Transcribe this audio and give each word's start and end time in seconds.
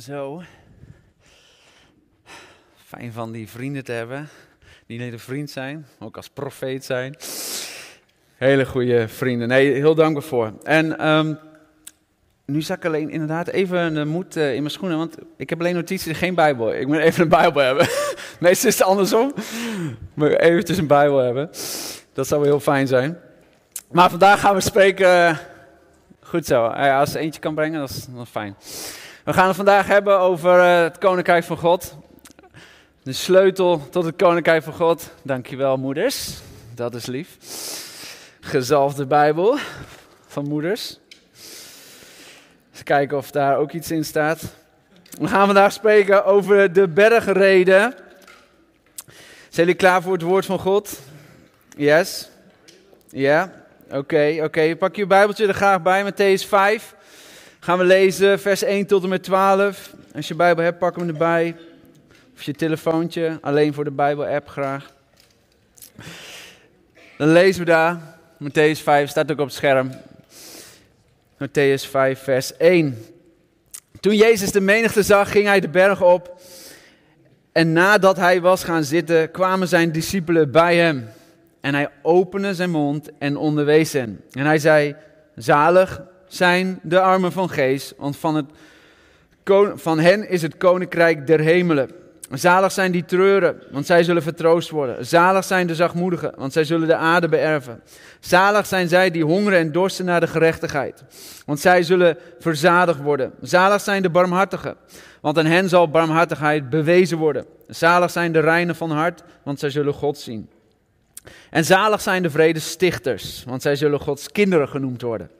Zo. 0.00 0.42
Fijn 2.74 3.12
van 3.12 3.32
die 3.32 3.48
vrienden 3.48 3.84
te 3.84 3.92
hebben. 3.92 4.28
Die 4.58 4.68
niet 4.86 5.00
alleen 5.00 5.12
een 5.12 5.18
vriend 5.18 5.50
zijn, 5.50 5.86
ook 5.98 6.16
als 6.16 6.28
profeet 6.28 6.84
zijn. 6.84 7.16
Hele 8.36 8.66
goede 8.66 9.08
vrienden. 9.08 9.48
Nee, 9.48 9.72
heel 9.72 9.94
dankbaar 9.94 10.22
voor. 10.22 10.52
En 10.62 10.98
ehm, 10.98 11.34
nu 12.44 12.62
zak 12.62 12.76
ik 12.76 12.84
alleen 12.84 13.10
inderdaad 13.10 13.48
even 13.48 13.94
de 13.94 14.04
moed 14.04 14.36
eh, 14.36 14.54
in 14.54 14.58
mijn 14.58 14.70
schoenen. 14.70 14.98
Want 14.98 15.16
ik 15.36 15.50
heb 15.50 15.60
alleen 15.60 15.74
notities, 15.74 16.16
geen 16.16 16.34
Bijbel. 16.34 16.74
Ik 16.74 16.86
moet 16.86 16.98
even 16.98 17.22
een 17.22 17.28
Bijbel 17.28 17.62
hebben. 17.62 17.86
Meestal 18.40 18.68
is 18.68 18.78
het 18.78 18.86
andersom. 18.86 19.32
Maar 20.14 20.30
eventjes 20.30 20.78
een 20.78 20.86
Bijbel 20.86 21.18
hebben. 21.18 21.50
Dat 22.12 22.26
zou 22.26 22.40
wel 22.40 22.50
heel 22.50 22.60
fijn 22.60 22.86
zijn. 22.86 23.18
Maar 23.92 24.10
vandaag 24.10 24.40
gaan 24.40 24.54
we 24.54 24.60
spreken. 24.60 25.38
goed 26.20 26.46
zo. 26.46 26.64
Als 26.66 27.14
er 27.14 27.20
eentje 27.20 27.40
kan 27.40 27.54
brengen, 27.54 27.80
dat 27.80 27.90
is, 27.90 28.06
dat 28.06 28.24
is 28.24 28.30
fijn. 28.30 28.56
We 29.24 29.32
gaan 29.32 29.46
het 29.46 29.56
vandaag 29.56 29.86
hebben 29.86 30.18
over 30.18 30.60
eh, 30.60 30.82
het 30.82 30.98
Koninkrijk 30.98 31.44
van 31.44 31.56
God. 31.56 31.94
De 33.02 33.12
sleutel 33.12 33.88
tot 33.90 34.04
het 34.04 34.16
Koninkrijk 34.16 34.62
van 34.62 34.72
God. 34.72 35.10
Dankjewel, 35.22 35.76
moeders. 35.76 36.40
Dat 36.74 36.94
is 36.94 37.06
lief. 37.06 37.36
Gezalfde 38.40 39.06
Bijbel 39.06 39.58
van 40.26 40.48
moeders. 40.48 40.98
Eens 42.72 42.82
kijken 42.82 43.16
of 43.16 43.30
daar 43.30 43.56
ook 43.56 43.72
iets 43.72 43.90
in 43.90 44.04
staat. 44.04 44.42
We 45.20 45.28
gaan 45.28 45.46
vandaag 45.46 45.72
spreken 45.72 46.24
over 46.24 46.72
de 46.72 46.88
bergreden. 46.88 47.94
Zijn 49.48 49.66
jullie 49.66 49.74
klaar 49.74 50.02
voor 50.02 50.12
het 50.12 50.22
woord 50.22 50.46
van 50.46 50.58
God? 50.58 51.00
Yes? 51.76 52.28
Ja? 53.08 53.52
Oké, 53.90 54.40
oké. 54.42 54.76
Pak 54.76 54.96
je 54.96 55.06
Bijbeltje 55.06 55.46
er 55.46 55.54
graag 55.54 55.82
bij, 55.82 56.12
Matthäus 56.12 56.48
5. 56.48 56.94
Gaan 57.64 57.78
we 57.78 57.84
lezen, 57.84 58.40
vers 58.40 58.62
1 58.62 58.86
tot 58.86 59.02
en 59.02 59.08
met 59.08 59.22
12. 59.22 59.94
Als 60.14 60.28
je 60.28 60.34
Bijbel 60.34 60.64
hebt, 60.64 60.78
pak 60.78 60.96
hem 60.96 61.08
erbij. 61.08 61.56
Of 62.34 62.42
je 62.42 62.52
telefoontje, 62.52 63.38
alleen 63.40 63.74
voor 63.74 63.84
de 63.84 63.90
Bijbel-app 63.90 64.48
graag. 64.48 64.92
Dan 67.18 67.28
lezen 67.28 67.60
we 67.60 67.66
daar, 67.70 68.00
Matthäus 68.42 68.82
5, 68.82 69.10
staat 69.10 69.32
ook 69.32 69.38
op 69.38 69.46
het 69.46 69.54
scherm. 69.54 69.90
Matthäus 71.38 71.88
5, 71.90 72.22
vers 72.22 72.56
1. 72.56 72.98
Toen 74.00 74.16
Jezus 74.16 74.52
de 74.52 74.60
menigte 74.60 75.02
zag, 75.02 75.30
ging 75.30 75.46
hij 75.46 75.60
de 75.60 75.68
berg 75.68 76.02
op. 76.02 76.40
En 77.52 77.72
nadat 77.72 78.16
hij 78.16 78.40
was 78.40 78.64
gaan 78.64 78.84
zitten, 78.84 79.30
kwamen 79.30 79.68
zijn 79.68 79.92
discipelen 79.92 80.50
bij 80.50 80.76
hem. 80.76 81.08
En 81.60 81.74
hij 81.74 81.88
opende 82.02 82.54
zijn 82.54 82.70
mond 82.70 83.10
en 83.18 83.36
onderwees 83.36 83.92
hen. 83.92 84.20
En 84.32 84.44
hij 84.44 84.58
zei, 84.58 84.96
zalig 85.34 86.12
zijn 86.26 86.80
de 86.82 87.00
armen 87.00 87.32
van 87.32 87.50
geest, 87.50 87.94
want 87.98 88.16
van, 88.16 88.34
het, 88.34 88.46
van 89.74 89.98
hen 89.98 90.28
is 90.28 90.42
het 90.42 90.56
koninkrijk 90.56 91.26
der 91.26 91.40
hemelen. 91.40 91.90
Zalig 92.30 92.72
zijn 92.72 92.92
die 92.92 93.04
treuren, 93.04 93.62
want 93.70 93.86
zij 93.86 94.02
zullen 94.02 94.22
vertroost 94.22 94.70
worden. 94.70 95.06
Zalig 95.06 95.44
zijn 95.44 95.66
de 95.66 95.74
zachtmoedigen, 95.74 96.32
want 96.36 96.52
zij 96.52 96.64
zullen 96.64 96.88
de 96.88 96.96
aarde 96.96 97.28
beërven. 97.28 97.82
Zalig 98.20 98.66
zijn 98.66 98.88
zij 98.88 99.10
die 99.10 99.24
hongeren 99.24 99.58
en 99.58 99.72
dorsten 99.72 100.04
naar 100.04 100.20
de 100.20 100.26
gerechtigheid, 100.26 101.04
want 101.46 101.60
zij 101.60 101.82
zullen 101.82 102.16
verzadigd 102.38 103.00
worden. 103.00 103.32
Zalig 103.40 103.80
zijn 103.80 104.02
de 104.02 104.10
barmhartigen, 104.10 104.76
want 105.20 105.38
aan 105.38 105.46
hen 105.46 105.68
zal 105.68 105.90
barmhartigheid 105.90 106.70
bewezen 106.70 107.18
worden. 107.18 107.46
Zalig 107.68 108.10
zijn 108.10 108.32
de 108.32 108.40
reinen 108.40 108.76
van 108.76 108.90
hart, 108.90 109.22
want 109.42 109.58
zij 109.58 109.70
zullen 109.70 109.94
God 109.94 110.18
zien. 110.18 110.48
En 111.50 111.64
zalig 111.64 112.00
zijn 112.00 112.22
de 112.22 112.30
vredestichters, 112.30 113.44
want 113.46 113.62
zij 113.62 113.76
zullen 113.76 114.00
Gods 114.00 114.30
kinderen 114.32 114.68
genoemd 114.68 115.02
worden. 115.02 115.30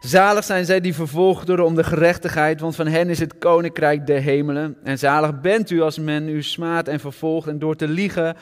Zalig 0.00 0.44
zijn 0.44 0.64
zij 0.64 0.80
die 0.80 0.94
vervolgd 0.94 1.46
worden 1.46 1.64
om 1.64 1.74
de 1.74 1.84
gerechtigheid, 1.84 2.60
want 2.60 2.76
van 2.76 2.86
hen 2.86 3.08
is 3.08 3.18
het 3.18 3.38
koninkrijk 3.38 4.06
der 4.06 4.20
hemelen. 4.20 4.76
En 4.82 4.98
zalig 4.98 5.40
bent 5.40 5.70
u 5.70 5.80
als 5.80 5.98
men 5.98 6.28
u 6.28 6.42
smaadt 6.42 6.88
en 6.88 7.00
vervolgt 7.00 7.48
en 7.48 7.58
door 7.58 7.76
te 7.76 7.88
liegen 7.88 8.36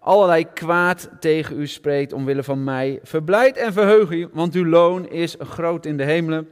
allerlei 0.00 0.46
kwaad 0.52 1.08
tegen 1.20 1.60
u 1.60 1.66
spreekt 1.66 2.12
omwille 2.12 2.42
van 2.42 2.64
mij. 2.64 2.98
Verblijd 3.02 3.56
en 3.56 3.72
verheug 3.72 4.10
u, 4.10 4.28
want 4.32 4.54
uw 4.54 4.66
loon 4.66 5.08
is 5.08 5.36
groot 5.38 5.86
in 5.86 5.96
de 5.96 6.04
hemelen. 6.04 6.48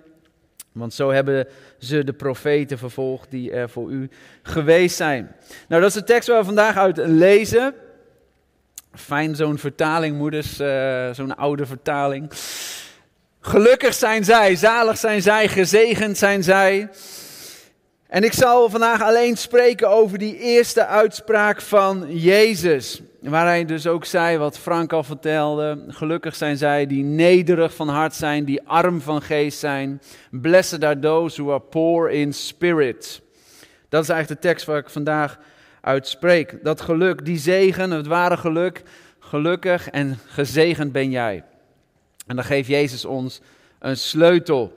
Want 0.72 0.94
zo 0.94 1.10
hebben 1.10 1.46
ze 1.78 2.04
de 2.04 2.12
profeten 2.12 2.78
vervolgd 2.78 3.30
die 3.30 3.52
er 3.52 3.70
voor 3.70 3.90
u 3.90 4.08
geweest 4.42 4.96
zijn. 4.96 5.34
Nou, 5.68 5.80
dat 5.82 5.90
is 5.90 5.96
de 5.96 6.04
tekst 6.04 6.28
waar 6.28 6.38
we 6.38 6.44
vandaag 6.44 6.76
uit 6.76 6.96
lezen. 6.96 7.74
Fijn 8.94 9.36
zo'n 9.36 9.58
vertaling, 9.58 10.16
moeders, 10.16 10.58
eh, 10.58 11.10
zo'n 11.12 11.36
oude 11.36 11.66
vertaling. 11.66 12.30
Gelukkig 13.40 13.94
zijn 13.94 14.24
zij, 14.24 14.56
zalig 14.56 14.98
zijn 14.98 15.22
zij, 15.22 15.48
gezegend 15.48 16.18
zijn 16.18 16.42
zij. 16.42 16.88
En 18.06 18.24
ik 18.24 18.32
zal 18.32 18.70
vandaag 18.70 19.02
alleen 19.02 19.36
spreken 19.36 19.88
over 19.88 20.18
die 20.18 20.38
eerste 20.38 20.86
uitspraak 20.86 21.60
van 21.60 22.06
Jezus. 22.08 23.02
Waar 23.20 23.46
hij 23.46 23.64
dus 23.64 23.86
ook 23.86 24.04
zei, 24.04 24.38
wat 24.38 24.58
Frank 24.58 24.92
al 24.92 25.02
vertelde. 25.02 25.84
Gelukkig 25.88 26.36
zijn 26.36 26.56
zij 26.56 26.86
die 26.86 27.04
nederig 27.04 27.74
van 27.74 27.88
hart 27.88 28.14
zijn, 28.14 28.44
die 28.44 28.62
arm 28.66 29.00
van 29.00 29.22
geest 29.22 29.58
zijn. 29.58 30.00
Blessed 30.30 30.84
are 30.84 30.98
those 30.98 31.42
who 31.42 31.52
are 31.52 31.60
poor 31.60 32.10
in 32.10 32.32
spirit. 32.32 33.20
Dat 33.88 34.02
is 34.02 34.08
eigenlijk 34.08 34.42
de 34.42 34.48
tekst 34.48 34.66
waar 34.66 34.78
ik 34.78 34.90
vandaag 34.90 35.38
uit 35.80 36.08
spreek. 36.08 36.58
Dat 36.62 36.80
geluk, 36.80 37.24
die 37.24 37.38
zegen, 37.38 37.90
het 37.90 38.06
ware 38.06 38.36
geluk. 38.36 38.82
Gelukkig 39.18 39.88
en 39.88 40.18
gezegend 40.26 40.92
ben 40.92 41.10
jij. 41.10 41.44
En 42.28 42.36
dan 42.36 42.44
geeft 42.44 42.68
Jezus 42.68 43.04
ons 43.04 43.40
een 43.78 43.96
sleutel. 43.96 44.72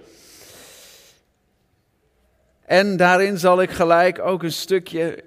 En 2.66 2.97
daarin 2.97 3.38
zal 3.38 3.62
ik 3.62 3.69
gelijk 3.69 4.19
ook 4.19 4.44
een 4.44 4.51
stukje. 4.51 5.23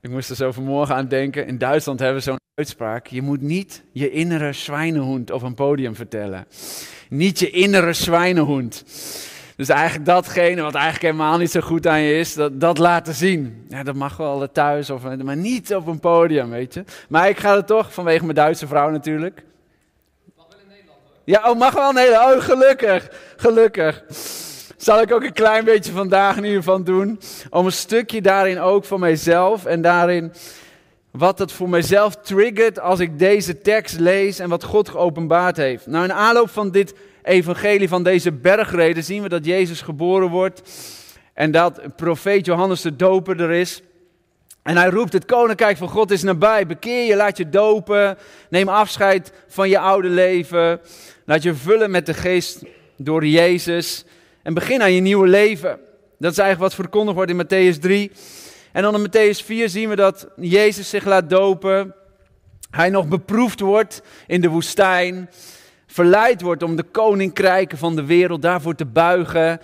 Ik 0.00 0.10
moest 0.10 0.30
er 0.30 0.36
zo 0.36 0.52
vanmorgen 0.52 0.94
aan 0.94 1.08
denken. 1.08 1.46
In 1.46 1.58
Duitsland 1.58 1.98
hebben 1.98 2.18
we 2.18 2.24
zo'n 2.24 2.38
uitspraak. 2.54 3.06
Je 3.06 3.22
moet 3.22 3.40
niet 3.40 3.82
je 3.92 4.10
innere 4.10 4.52
zwijnenhoend 4.52 5.30
op 5.30 5.42
een 5.42 5.54
podium 5.54 5.94
vertellen. 5.94 6.46
Niet 7.08 7.38
je 7.38 7.50
innere 7.50 7.92
zwijnenhoend. 7.92 8.84
Dus 9.56 9.68
eigenlijk 9.68 10.06
datgene 10.06 10.62
wat 10.62 10.74
eigenlijk 10.74 11.04
helemaal 11.04 11.38
niet 11.38 11.50
zo 11.50 11.60
goed 11.60 11.86
aan 11.86 12.00
je 12.00 12.18
is, 12.18 12.34
dat, 12.34 12.60
dat 12.60 12.78
laten 12.78 13.14
zien. 13.14 13.66
Ja, 13.68 13.82
dat 13.82 13.94
mag 13.94 14.16
wel 14.16 14.52
thuis, 14.52 14.90
of, 14.90 15.02
maar 15.22 15.36
niet 15.36 15.74
op 15.74 15.86
een 15.86 16.00
podium, 16.00 16.50
weet 16.50 16.74
je. 16.74 16.84
Maar 17.08 17.28
ik 17.28 17.38
ga 17.38 17.54
er 17.54 17.64
toch, 17.64 17.92
vanwege 17.92 18.22
mijn 18.22 18.34
Duitse 18.34 18.66
vrouw 18.66 18.90
natuurlijk. 18.90 19.44
Ja, 21.24 21.50
oh, 21.50 21.58
mag 21.58 21.74
wel 21.74 21.90
een 21.90 21.96
hele. 21.96 22.14
Oh, 22.14 22.42
gelukkig. 22.42 23.08
Gelukkig. 23.36 24.04
Zal 24.76 25.00
ik 25.00 25.12
ook 25.12 25.22
een 25.22 25.32
klein 25.32 25.64
beetje 25.64 25.92
vandaag 25.92 26.36
ieder 26.36 26.52
geval 26.52 26.82
doen. 26.82 27.20
Om 27.50 27.66
een 27.66 27.72
stukje 27.72 28.20
daarin 28.20 28.60
ook 28.60 28.84
voor 28.84 28.98
mijzelf. 28.98 29.64
En 29.64 29.82
daarin 29.82 30.32
wat 31.10 31.38
het 31.38 31.52
voor 31.52 31.68
mijzelf 31.68 32.16
triggert 32.16 32.80
als 32.80 33.00
ik 33.00 33.18
deze 33.18 33.60
tekst 33.60 33.98
lees. 33.98 34.38
En 34.38 34.48
wat 34.48 34.64
God 34.64 34.88
geopenbaard 34.88 35.56
heeft. 35.56 35.86
Nou, 35.86 36.04
in 36.04 36.12
aanloop 36.12 36.50
van 36.50 36.70
dit 36.70 36.94
evangelie, 37.22 37.88
van 37.88 38.02
deze 38.02 38.32
bergreden, 38.32 39.04
zien 39.04 39.22
we 39.22 39.28
dat 39.28 39.44
Jezus 39.44 39.80
geboren 39.80 40.28
wordt. 40.28 40.62
En 41.34 41.50
dat 41.50 41.96
profeet 41.96 42.46
Johannes 42.46 42.80
de 42.80 42.96
Doper 42.96 43.40
er 43.40 43.50
is. 43.50 43.82
En 44.64 44.76
hij 44.76 44.88
roept, 44.88 45.12
het 45.12 45.24
koninkrijk 45.24 45.76
van 45.76 45.88
God 45.88 46.10
is 46.10 46.22
nabij. 46.22 46.66
Bekeer 46.66 47.06
je, 47.06 47.16
laat 47.16 47.36
je 47.36 47.48
dopen. 47.48 48.18
Neem 48.48 48.68
afscheid 48.68 49.32
van 49.48 49.68
je 49.68 49.78
oude 49.78 50.08
leven. 50.08 50.80
Laat 51.24 51.42
je 51.42 51.54
vullen 51.54 51.90
met 51.90 52.06
de 52.06 52.14
geest 52.14 52.62
door 52.96 53.26
Jezus. 53.26 54.04
En 54.42 54.54
begin 54.54 54.82
aan 54.82 54.92
je 54.92 55.00
nieuwe 55.00 55.26
leven. 55.26 55.78
Dat 56.18 56.32
is 56.32 56.38
eigenlijk 56.38 56.58
wat 56.58 56.74
verkondigd 56.74 57.16
wordt 57.16 57.30
in 57.30 57.44
Matthäus 57.44 57.78
3. 57.78 58.12
En 58.72 58.82
dan 58.82 58.94
in 58.94 59.08
Matthäus 59.08 59.44
4 59.44 59.68
zien 59.68 59.88
we 59.88 59.96
dat 59.96 60.28
Jezus 60.36 60.88
zich 60.88 61.04
laat 61.04 61.30
dopen. 61.30 61.94
Hij 62.70 62.90
nog 62.90 63.08
beproefd 63.08 63.60
wordt 63.60 64.02
in 64.26 64.40
de 64.40 64.48
woestijn. 64.48 65.30
Verleid 65.86 66.40
wordt 66.40 66.62
om 66.62 66.76
de 66.76 66.82
koninkrijken 66.82 67.78
van 67.78 67.96
de 67.96 68.04
wereld 68.04 68.42
daarvoor 68.42 68.74
te 68.74 68.86
buigen. 68.86 69.60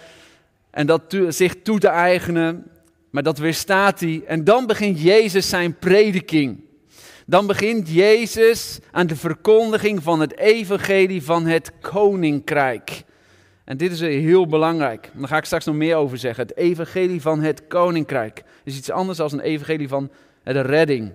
En 0.71 0.87
dat 0.87 1.17
zich 1.29 1.55
toe 1.63 1.79
te 1.79 1.89
eigenen. 1.89 2.71
Maar 3.11 3.23
dat 3.23 3.39
weerstaat 3.39 4.01
hij. 4.01 4.23
En 4.27 4.45
dan 4.45 4.67
begint 4.67 5.01
Jezus 5.03 5.49
zijn 5.49 5.79
prediking. 5.79 6.65
Dan 7.27 7.47
begint 7.47 7.89
Jezus 7.89 8.79
aan 8.91 9.07
de 9.07 9.17
verkondiging 9.17 10.03
van 10.03 10.21
het 10.21 10.39
evangelie 10.39 11.23
van 11.23 11.47
het 11.47 11.73
koninkrijk. 11.81 13.03
En 13.65 13.77
dit 13.77 13.93
is 13.93 14.01
heel 14.01 14.47
belangrijk. 14.47 15.11
Daar 15.15 15.29
ga 15.29 15.37
ik 15.37 15.45
straks 15.45 15.65
nog 15.65 15.75
meer 15.75 15.97
over 15.97 16.19
zeggen. 16.19 16.47
Het 16.47 16.57
evangelie 16.57 17.21
van 17.21 17.41
het 17.41 17.67
koninkrijk 17.67 18.43
is 18.65 18.77
iets 18.77 18.91
anders 18.91 19.19
dan 19.19 19.33
een 19.33 19.41
evangelie 19.41 19.89
van 19.89 20.11
de 20.45 20.61
redding. 20.61 21.13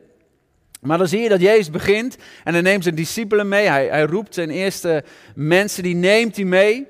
Maar 0.81 0.98
dan 0.98 1.07
zie 1.07 1.19
je 1.19 1.30
dat 1.30 1.41
Jezus 1.41 1.69
begint 1.69 2.18
en 2.44 2.53
hij 2.53 2.62
neemt 2.62 2.83
zijn 2.83 2.95
discipelen 2.95 3.48
mee. 3.48 3.68
Hij, 3.68 3.88
hij 3.88 4.03
roept 4.03 4.33
zijn 4.33 4.50
eerste 4.50 5.03
mensen, 5.36 5.83
die 5.83 5.95
neemt 5.95 6.36
hij 6.36 6.45
mee. 6.45 6.88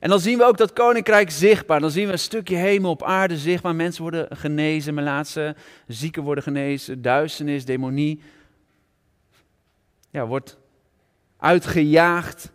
En 0.00 0.08
dan 0.08 0.20
zien 0.20 0.38
we 0.38 0.44
ook 0.44 0.56
dat 0.56 0.72
koninkrijk 0.72 1.30
zichtbaar. 1.30 1.80
Dan 1.80 1.90
zien 1.90 2.06
we 2.06 2.12
een 2.12 2.18
stukje 2.18 2.56
hemel 2.56 2.90
op 2.90 3.02
aarde 3.02 3.38
zichtbaar. 3.38 3.74
Mensen 3.74 4.02
worden 4.02 4.36
genezen, 4.36 4.94
melaatse, 4.94 5.54
zieken 5.86 6.22
worden 6.22 6.44
genezen, 6.44 7.02
duisternis, 7.02 7.64
demonie. 7.64 8.20
Ja, 10.10 10.26
wordt 10.26 10.58
uitgejaagd. 11.36 12.50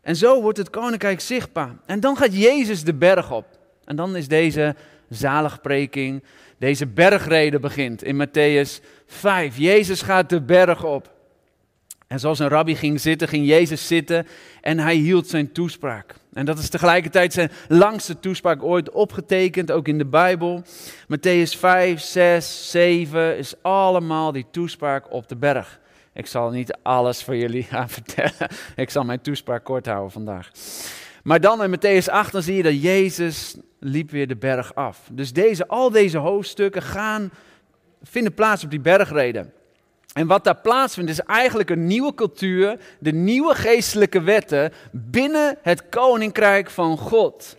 En 0.00 0.16
zo 0.16 0.42
wordt 0.42 0.58
het 0.58 0.70
koninkrijk 0.70 1.20
zichtbaar. 1.20 1.76
En 1.86 2.00
dan 2.00 2.16
gaat 2.16 2.36
Jezus 2.36 2.84
de 2.84 2.94
berg 2.94 3.32
op. 3.32 3.46
En 3.84 3.96
dan 3.96 4.16
is 4.16 4.28
deze 4.28 4.76
zaligpreking, 5.08 6.22
deze 6.58 6.86
bergrede 6.86 7.58
begint 7.60 8.02
in 8.02 8.26
Matthäus 8.26 8.84
5. 9.06 9.56
Jezus 9.56 10.02
gaat 10.02 10.28
de 10.28 10.42
berg 10.42 10.84
op. 10.84 11.10
En 12.06 12.20
zoals 12.20 12.38
een 12.38 12.48
rabbi 12.48 12.76
ging 12.76 13.00
zitten, 13.00 13.28
ging 13.28 13.46
Jezus 13.46 13.86
zitten 13.86 14.26
en 14.60 14.78
hij 14.78 14.94
hield 14.94 15.28
zijn 15.28 15.52
toespraak. 15.52 16.14
En 16.32 16.44
dat 16.44 16.58
is 16.58 16.68
tegelijkertijd 16.68 17.32
zijn 17.32 17.50
langste 17.68 18.20
toespraak 18.20 18.62
ooit 18.62 18.90
opgetekend, 18.90 19.70
ook 19.70 19.88
in 19.88 19.98
de 19.98 20.06
Bijbel. 20.06 20.62
Matthäus 21.04 21.58
5, 21.58 22.00
6, 22.00 22.70
7 22.70 23.38
is 23.38 23.54
allemaal 23.62 24.32
die 24.32 24.46
toespraak 24.50 25.12
op 25.12 25.28
de 25.28 25.36
berg. 25.36 25.80
Ik 26.14 26.26
zal 26.26 26.50
niet 26.50 26.76
alles 26.82 27.24
voor 27.24 27.36
jullie 27.36 27.62
gaan 27.72 27.88
vertellen. 27.88 28.50
Ik 28.76 28.90
zal 28.90 29.04
mijn 29.04 29.20
toespraak 29.20 29.64
kort 29.64 29.86
houden 29.86 30.10
vandaag. 30.10 30.50
Maar 31.22 31.40
dan 31.40 31.62
in 31.62 31.76
Matthäus 31.76 32.06
8 32.06 32.32
dan 32.32 32.42
zie 32.42 32.56
je 32.56 32.62
dat 32.62 32.82
Jezus 32.82 33.56
liep 33.78 34.10
weer 34.10 34.28
de 34.28 34.36
berg 34.36 34.74
af. 34.74 35.08
Dus 35.12 35.32
deze, 35.32 35.68
al 35.68 35.90
deze 35.90 36.18
hoofdstukken 36.18 36.82
gaan, 36.82 37.30
vinden 38.02 38.34
plaats 38.34 38.64
op 38.64 38.70
die 38.70 38.80
bergreden. 38.80 39.52
En 40.12 40.26
wat 40.26 40.44
daar 40.44 40.60
plaatsvindt 40.60 41.10
is 41.10 41.20
eigenlijk 41.20 41.70
een 41.70 41.86
nieuwe 41.86 42.14
cultuur, 42.14 42.78
de 42.98 43.12
nieuwe 43.12 43.54
geestelijke 43.54 44.20
wetten 44.20 44.72
binnen 44.90 45.58
het 45.62 45.88
koninkrijk 45.88 46.70
van 46.70 46.98
God. 46.98 47.56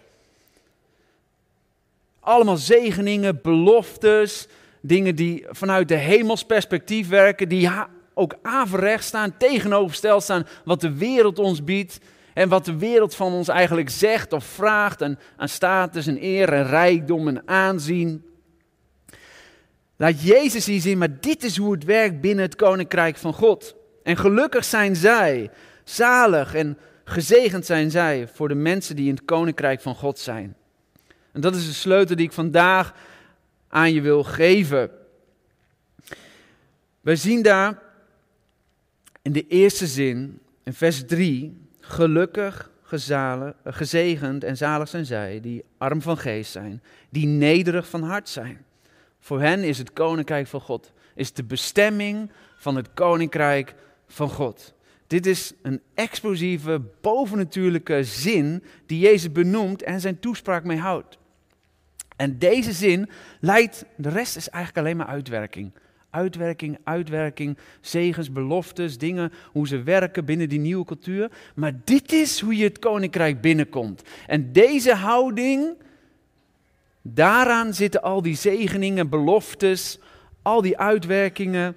Allemaal 2.20 2.58
zegeningen, 2.58 3.40
beloftes, 3.42 4.48
dingen 4.82 5.16
die 5.16 5.46
vanuit 5.50 5.88
de 5.88 5.96
hemelsperspectief 5.96 7.10
werken, 7.10 7.50
die 7.50 7.70
ook 8.14 8.36
averecht 8.42 9.04
staan, 9.04 9.38
tegenovergesteld 9.38 10.24
staan 10.24 10.48
wat 10.66 10.82
de 10.82 10.94
wereld 10.94 11.40
ons 11.40 11.64
biedt. 11.64 12.00
En 12.34 12.50
wat 12.50 12.66
de 12.66 12.78
wereld 12.78 13.16
van 13.16 13.34
ons 13.34 13.48
eigenlijk 13.48 13.90
zegt 13.90 14.34
of 14.34 14.44
vraagt 14.44 15.02
aan, 15.02 15.20
aan 15.38 15.50
status 15.50 16.08
en 16.08 16.24
eer 16.24 16.54
en 16.54 16.68
rijkdom 16.68 17.28
en 17.28 17.48
aanzien. 17.48 18.24
Laat 20.04 20.22
Jezus 20.22 20.66
hier 20.66 20.82
zien, 20.82 20.98
maar 20.98 21.20
dit 21.20 21.44
is 21.44 21.58
hoe 21.58 21.74
het 21.74 21.84
werkt 21.84 22.22
binnen 22.22 22.46
het 22.46 22.56
koninkrijk 22.56 23.18
van 23.18 23.34
God. 23.34 23.76
En 24.04 24.18
gelukkig 24.18 24.66
zijn 24.66 24.96
zij, 24.96 25.52
zalig 25.84 26.54
en 26.56 26.78
gezegend 27.04 27.66
zijn 27.66 27.92
zij 27.92 28.28
voor 28.28 28.48
de 28.48 28.56
mensen 28.56 28.96
die 28.96 29.08
in 29.08 29.16
het 29.16 29.26
koninkrijk 29.26 29.82
van 29.82 29.96
God 29.96 30.20
zijn. 30.20 30.56
En 31.32 31.42
dat 31.42 31.56
is 31.56 31.66
de 31.66 31.74
sleutel 31.74 32.16
die 32.16 32.26
ik 32.26 32.32
vandaag 32.32 32.94
aan 33.68 33.94
je 33.94 34.02
wil 34.02 34.24
geven. 34.24 34.90
Wij 37.02 37.16
zien 37.16 37.42
daar 37.42 37.80
in 39.22 39.32
de 39.32 39.48
eerste 39.48 39.88
zin, 39.88 40.40
in 40.64 40.74
vers 40.74 41.06
3, 41.06 41.58
gelukkig, 41.80 42.72
gezalen, 42.82 43.56
gezegend 43.64 44.44
en 44.44 44.58
zalig 44.58 44.88
zijn 44.88 45.06
zij 45.06 45.40
die 45.42 45.64
arm 45.78 46.02
van 46.02 46.18
geest 46.18 46.52
zijn, 46.52 46.84
die 47.10 47.26
nederig 47.26 47.88
van 47.88 48.04
hart 48.04 48.30
zijn. 48.30 48.66
Voor 49.24 49.42
hen 49.42 49.64
is 49.64 49.78
het 49.78 49.94
koninkrijk 49.94 50.48
van 50.48 50.62
God, 50.62 50.92
is 51.16 51.34
de 51.34 51.44
bestemming 51.44 52.32
van 52.56 52.76
het 52.76 52.94
koninkrijk 52.94 53.76
van 54.08 54.30
God. 54.30 54.74
Dit 55.08 55.26
is 55.26 55.54
een 55.62 55.82
explosieve, 55.94 56.82
bovennatuurlijke 57.02 58.04
zin 58.04 58.64
die 58.86 59.00
Jezus 59.00 59.32
benoemt 59.32 59.84
en 59.84 60.00
zijn 60.00 60.20
toespraak 60.20 60.64
mee 60.64 60.78
houdt. 60.78 61.18
En 62.16 62.38
deze 62.40 62.72
zin 62.72 63.10
leidt, 63.40 63.86
de 63.96 64.10
rest 64.10 64.36
is 64.36 64.50
eigenlijk 64.50 64.86
alleen 64.86 64.98
maar 64.98 65.16
uitwerking. 65.16 65.72
Uitwerking, 66.10 66.78
uitwerking, 66.84 67.58
zegens, 67.82 68.32
beloftes, 68.32 68.98
dingen, 68.98 69.32
hoe 69.52 69.68
ze 69.68 69.84
werken 69.84 70.26
binnen 70.26 70.50
die 70.50 70.60
nieuwe 70.60 70.86
cultuur. 70.86 71.32
Maar 71.56 71.74
dit 71.84 72.12
is 72.12 72.40
hoe 72.40 72.58
je 72.58 72.64
het 72.64 72.80
koninkrijk 72.80 73.42
binnenkomt. 73.42 74.04
En 74.28 74.52
deze 74.52 74.94
houding 74.94 75.76
Daaraan 77.06 77.74
zitten 77.74 78.02
al 78.02 78.22
die 78.22 78.36
zegeningen, 78.36 79.10
beloftes, 79.10 80.00
al 80.42 80.62
die 80.62 80.78
uitwerkingen 80.78 81.76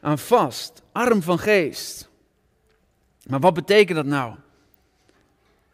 aan 0.00 0.18
vast. 0.18 0.82
Arm 0.92 1.22
van 1.22 1.38
geest. 1.38 2.10
Maar 3.26 3.40
wat 3.40 3.54
betekent 3.54 3.96
dat 3.96 4.06
nou? 4.06 4.34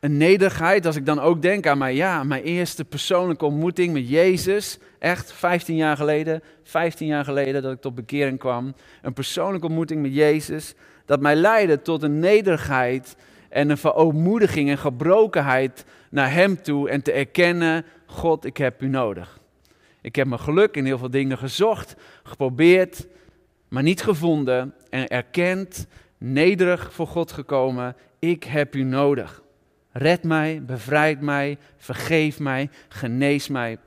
Een 0.00 0.16
nederigheid, 0.16 0.86
als 0.86 0.96
ik 0.96 1.06
dan 1.06 1.20
ook 1.20 1.42
denk 1.42 1.66
aan 1.66 1.78
mijn, 1.78 1.94
ja, 1.94 2.24
mijn 2.24 2.42
eerste 2.42 2.84
persoonlijke 2.84 3.44
ontmoeting 3.44 3.92
met 3.92 4.08
Jezus. 4.08 4.78
Echt 4.98 5.32
15 5.32 5.76
jaar 5.76 5.96
geleden, 5.96 6.42
15 6.62 7.06
jaar 7.06 7.24
geleden 7.24 7.62
dat 7.62 7.72
ik 7.72 7.80
tot 7.80 7.94
bekering 7.94 8.38
kwam. 8.38 8.74
Een 9.02 9.12
persoonlijke 9.12 9.66
ontmoeting 9.66 10.02
met 10.02 10.14
Jezus. 10.14 10.74
Dat 11.04 11.20
mij 11.20 11.36
leidde 11.36 11.82
tot 11.82 12.02
een 12.02 12.18
nederigheid 12.18 13.16
en 13.48 13.70
een 13.70 13.78
verootmoediging 13.78 14.70
en 14.70 14.78
gebrokenheid 14.78 15.84
naar 16.10 16.32
Hem 16.32 16.62
toe. 16.62 16.90
En 16.90 17.02
te 17.02 17.12
erkennen, 17.12 17.84
God, 18.10 18.44
ik 18.44 18.56
heb 18.56 18.82
u 18.82 18.88
nodig. 18.88 19.40
Ik 20.00 20.16
heb 20.16 20.26
mijn 20.26 20.40
geluk 20.40 20.76
in 20.76 20.84
heel 20.84 20.98
veel 20.98 21.10
dingen 21.10 21.38
gezocht, 21.38 21.94
geprobeerd, 22.22 23.06
maar 23.68 23.82
niet 23.82 24.02
gevonden. 24.02 24.74
En 24.90 25.08
erkend, 25.08 25.86
nederig 26.18 26.92
voor 26.92 27.06
God 27.06 27.32
gekomen, 27.32 27.96
ik 28.18 28.44
heb 28.44 28.74
u 28.74 28.82
nodig. 28.82 29.42
Red 29.92 30.22
mij, 30.22 30.62
bevrijd 30.64 31.20
mij, 31.20 31.58
vergeef 31.76 32.38
mij, 32.38 32.70
genees 32.88 33.48
mij. 33.48 33.78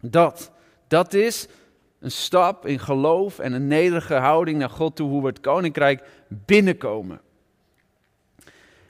Dat, 0.00 0.52
dat 0.88 1.14
is 1.14 1.48
een 2.00 2.10
stap 2.10 2.66
in 2.66 2.78
geloof 2.78 3.38
en 3.38 3.52
een 3.52 3.66
nederige 3.66 4.14
houding 4.14 4.58
naar 4.58 4.70
God 4.70 4.96
toe, 4.96 5.08
hoe 5.08 5.20
we 5.20 5.26
het 5.26 5.40
koninkrijk 5.40 6.04
binnenkomen. 6.28 7.20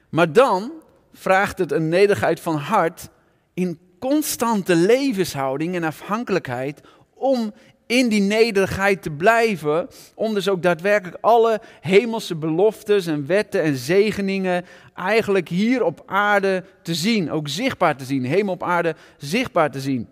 Maar 0.08 0.32
dan 0.32 0.72
vraagt 1.12 1.58
het 1.58 1.72
een 1.72 1.88
nederigheid 1.88 2.40
van 2.40 2.56
hart 2.56 3.08
in 3.54 3.78
constante 4.10 4.74
levenshouding 4.74 5.74
en 5.74 5.84
afhankelijkheid 5.84 6.80
om 7.14 7.52
in 7.86 8.08
die 8.08 8.20
nederigheid 8.20 9.02
te 9.02 9.10
blijven, 9.10 9.88
om 10.14 10.34
dus 10.34 10.48
ook 10.48 10.62
daadwerkelijk 10.62 11.16
alle 11.20 11.60
hemelse 11.80 12.34
beloftes 12.34 13.06
en 13.06 13.26
wetten 13.26 13.62
en 13.62 13.76
zegeningen 13.76 14.64
eigenlijk 14.94 15.48
hier 15.48 15.84
op 15.84 16.02
aarde 16.06 16.64
te 16.82 16.94
zien, 16.94 17.30
ook 17.30 17.48
zichtbaar 17.48 17.96
te 17.96 18.04
zien, 18.04 18.24
hemel 18.24 18.52
op 18.52 18.62
aarde 18.62 18.94
zichtbaar 19.16 19.70
te 19.70 19.80
zien. 19.80 20.08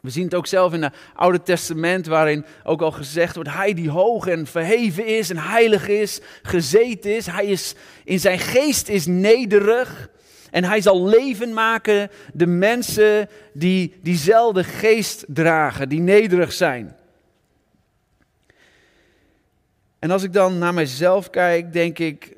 We 0.00 0.10
zien 0.10 0.24
het 0.24 0.34
ook 0.34 0.46
zelf 0.46 0.72
in 0.72 0.82
het 0.82 0.94
Oude 1.14 1.42
Testament, 1.42 2.06
waarin 2.06 2.44
ook 2.64 2.82
al 2.82 2.92
gezegd 2.92 3.34
wordt: 3.34 3.50
Hij 3.50 3.74
die 3.74 3.90
hoog 3.90 4.26
en 4.26 4.46
verheven 4.46 5.06
is 5.06 5.30
en 5.30 5.38
heilig 5.38 5.88
is, 5.88 6.20
gezeten 6.42 7.16
is, 7.16 7.26
hij 7.26 7.46
is 7.46 7.74
in 8.04 8.20
zijn 8.20 8.38
geest 8.38 8.88
is 8.88 9.06
nederig. 9.06 10.12
En 10.54 10.64
hij 10.64 10.80
zal 10.80 11.06
leven 11.06 11.52
maken 11.52 12.10
de 12.32 12.46
mensen 12.46 13.28
die 13.52 13.94
diezelfde 14.02 14.64
geest 14.64 15.24
dragen, 15.28 15.88
die 15.88 16.00
nederig 16.00 16.52
zijn. 16.52 16.96
En 19.98 20.10
als 20.10 20.22
ik 20.22 20.32
dan 20.32 20.58
naar 20.58 20.74
mijzelf 20.74 21.30
kijk, 21.30 21.72
denk 21.72 21.98
ik, 21.98 22.36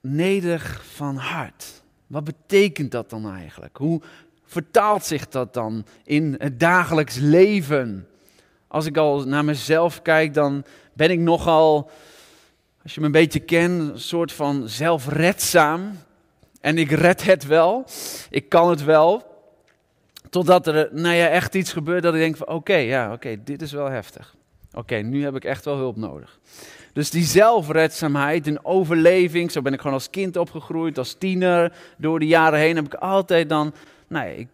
nederig 0.00 0.84
van 0.94 1.16
hart. 1.16 1.82
Wat 2.06 2.24
betekent 2.24 2.90
dat 2.90 3.10
dan 3.10 3.30
eigenlijk? 3.30 3.76
Hoe 3.76 4.00
vertaalt 4.44 5.04
zich 5.04 5.28
dat 5.28 5.54
dan 5.54 5.86
in 6.04 6.34
het 6.38 6.60
dagelijks 6.60 7.16
leven? 7.16 8.08
Als 8.68 8.86
ik 8.86 8.96
al 8.96 9.26
naar 9.26 9.44
mezelf 9.44 10.02
kijk, 10.02 10.34
dan 10.34 10.64
ben 10.92 11.10
ik 11.10 11.18
nogal, 11.18 11.90
als 12.82 12.94
je 12.94 13.00
me 13.00 13.06
een 13.06 13.12
beetje 13.12 13.40
kent, 13.40 13.80
een 13.80 14.00
soort 14.00 14.32
van 14.32 14.68
zelfredzaam. 14.68 16.04
En 16.66 16.78
ik 16.78 16.90
red 16.90 17.24
het 17.24 17.46
wel. 17.46 17.84
Ik 18.30 18.48
kan 18.48 18.70
het 18.70 18.84
wel. 18.84 19.22
Totdat 20.30 20.66
er 20.66 20.88
nou 20.92 21.14
ja, 21.14 21.28
echt 21.28 21.54
iets 21.54 21.72
gebeurt 21.72 22.02
dat 22.02 22.14
ik 22.14 22.20
denk 22.20 22.36
van 22.36 22.48
oké, 22.48 22.76
ja, 22.76 23.12
oké, 23.12 23.36
dit 23.44 23.62
is 23.62 23.72
wel 23.72 23.90
heftig. 23.90 24.34
Oké, 24.72 24.94
nu 24.96 25.24
heb 25.24 25.36
ik 25.36 25.44
echt 25.44 25.64
wel 25.64 25.76
hulp 25.76 25.96
nodig. 25.96 26.38
Dus 26.92 27.10
die 27.10 27.24
zelfredzaamheid, 27.24 28.46
een 28.46 28.64
overleving, 28.64 29.50
zo 29.50 29.62
ben 29.62 29.72
ik 29.72 29.78
gewoon 29.78 29.96
als 29.96 30.10
kind 30.10 30.36
opgegroeid, 30.36 30.98
als 30.98 31.14
tiener. 31.14 31.72
Door 31.96 32.18
de 32.18 32.26
jaren 32.26 32.58
heen 32.58 32.76
heb 32.76 32.86
ik 32.86 32.94
altijd 32.94 33.48
dan, 33.48 33.74
nou 34.08 34.26
ja, 34.28 34.32
ik, 34.32 34.48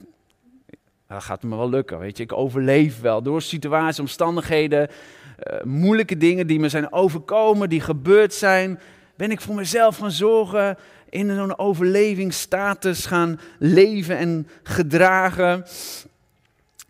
dat 1.08 1.22
gaat 1.22 1.42
me 1.42 1.56
wel 1.56 1.70
lukken, 1.70 1.98
weet 1.98 2.16
je. 2.16 2.22
Ik 2.22 2.32
overleef 2.32 3.00
wel 3.00 3.22
door 3.22 3.42
situaties, 3.42 4.00
omstandigheden, 4.00 4.88
uh, 4.88 5.62
moeilijke 5.62 6.16
dingen 6.16 6.46
die 6.46 6.60
me 6.60 6.68
zijn 6.68 6.92
overkomen, 6.92 7.68
die 7.68 7.80
gebeurd 7.80 8.34
zijn. 8.34 8.80
Ben 9.22 9.30
ik 9.30 9.40
voor 9.40 9.54
mezelf 9.54 9.96
gaan 9.96 10.10
zorgen 10.10 10.76
in 11.10 11.34
zo'n 11.34 11.58
overlevingsstatus 11.58 13.06
gaan 13.06 13.40
leven 13.58 14.16
en 14.16 14.48
gedragen. 14.62 15.64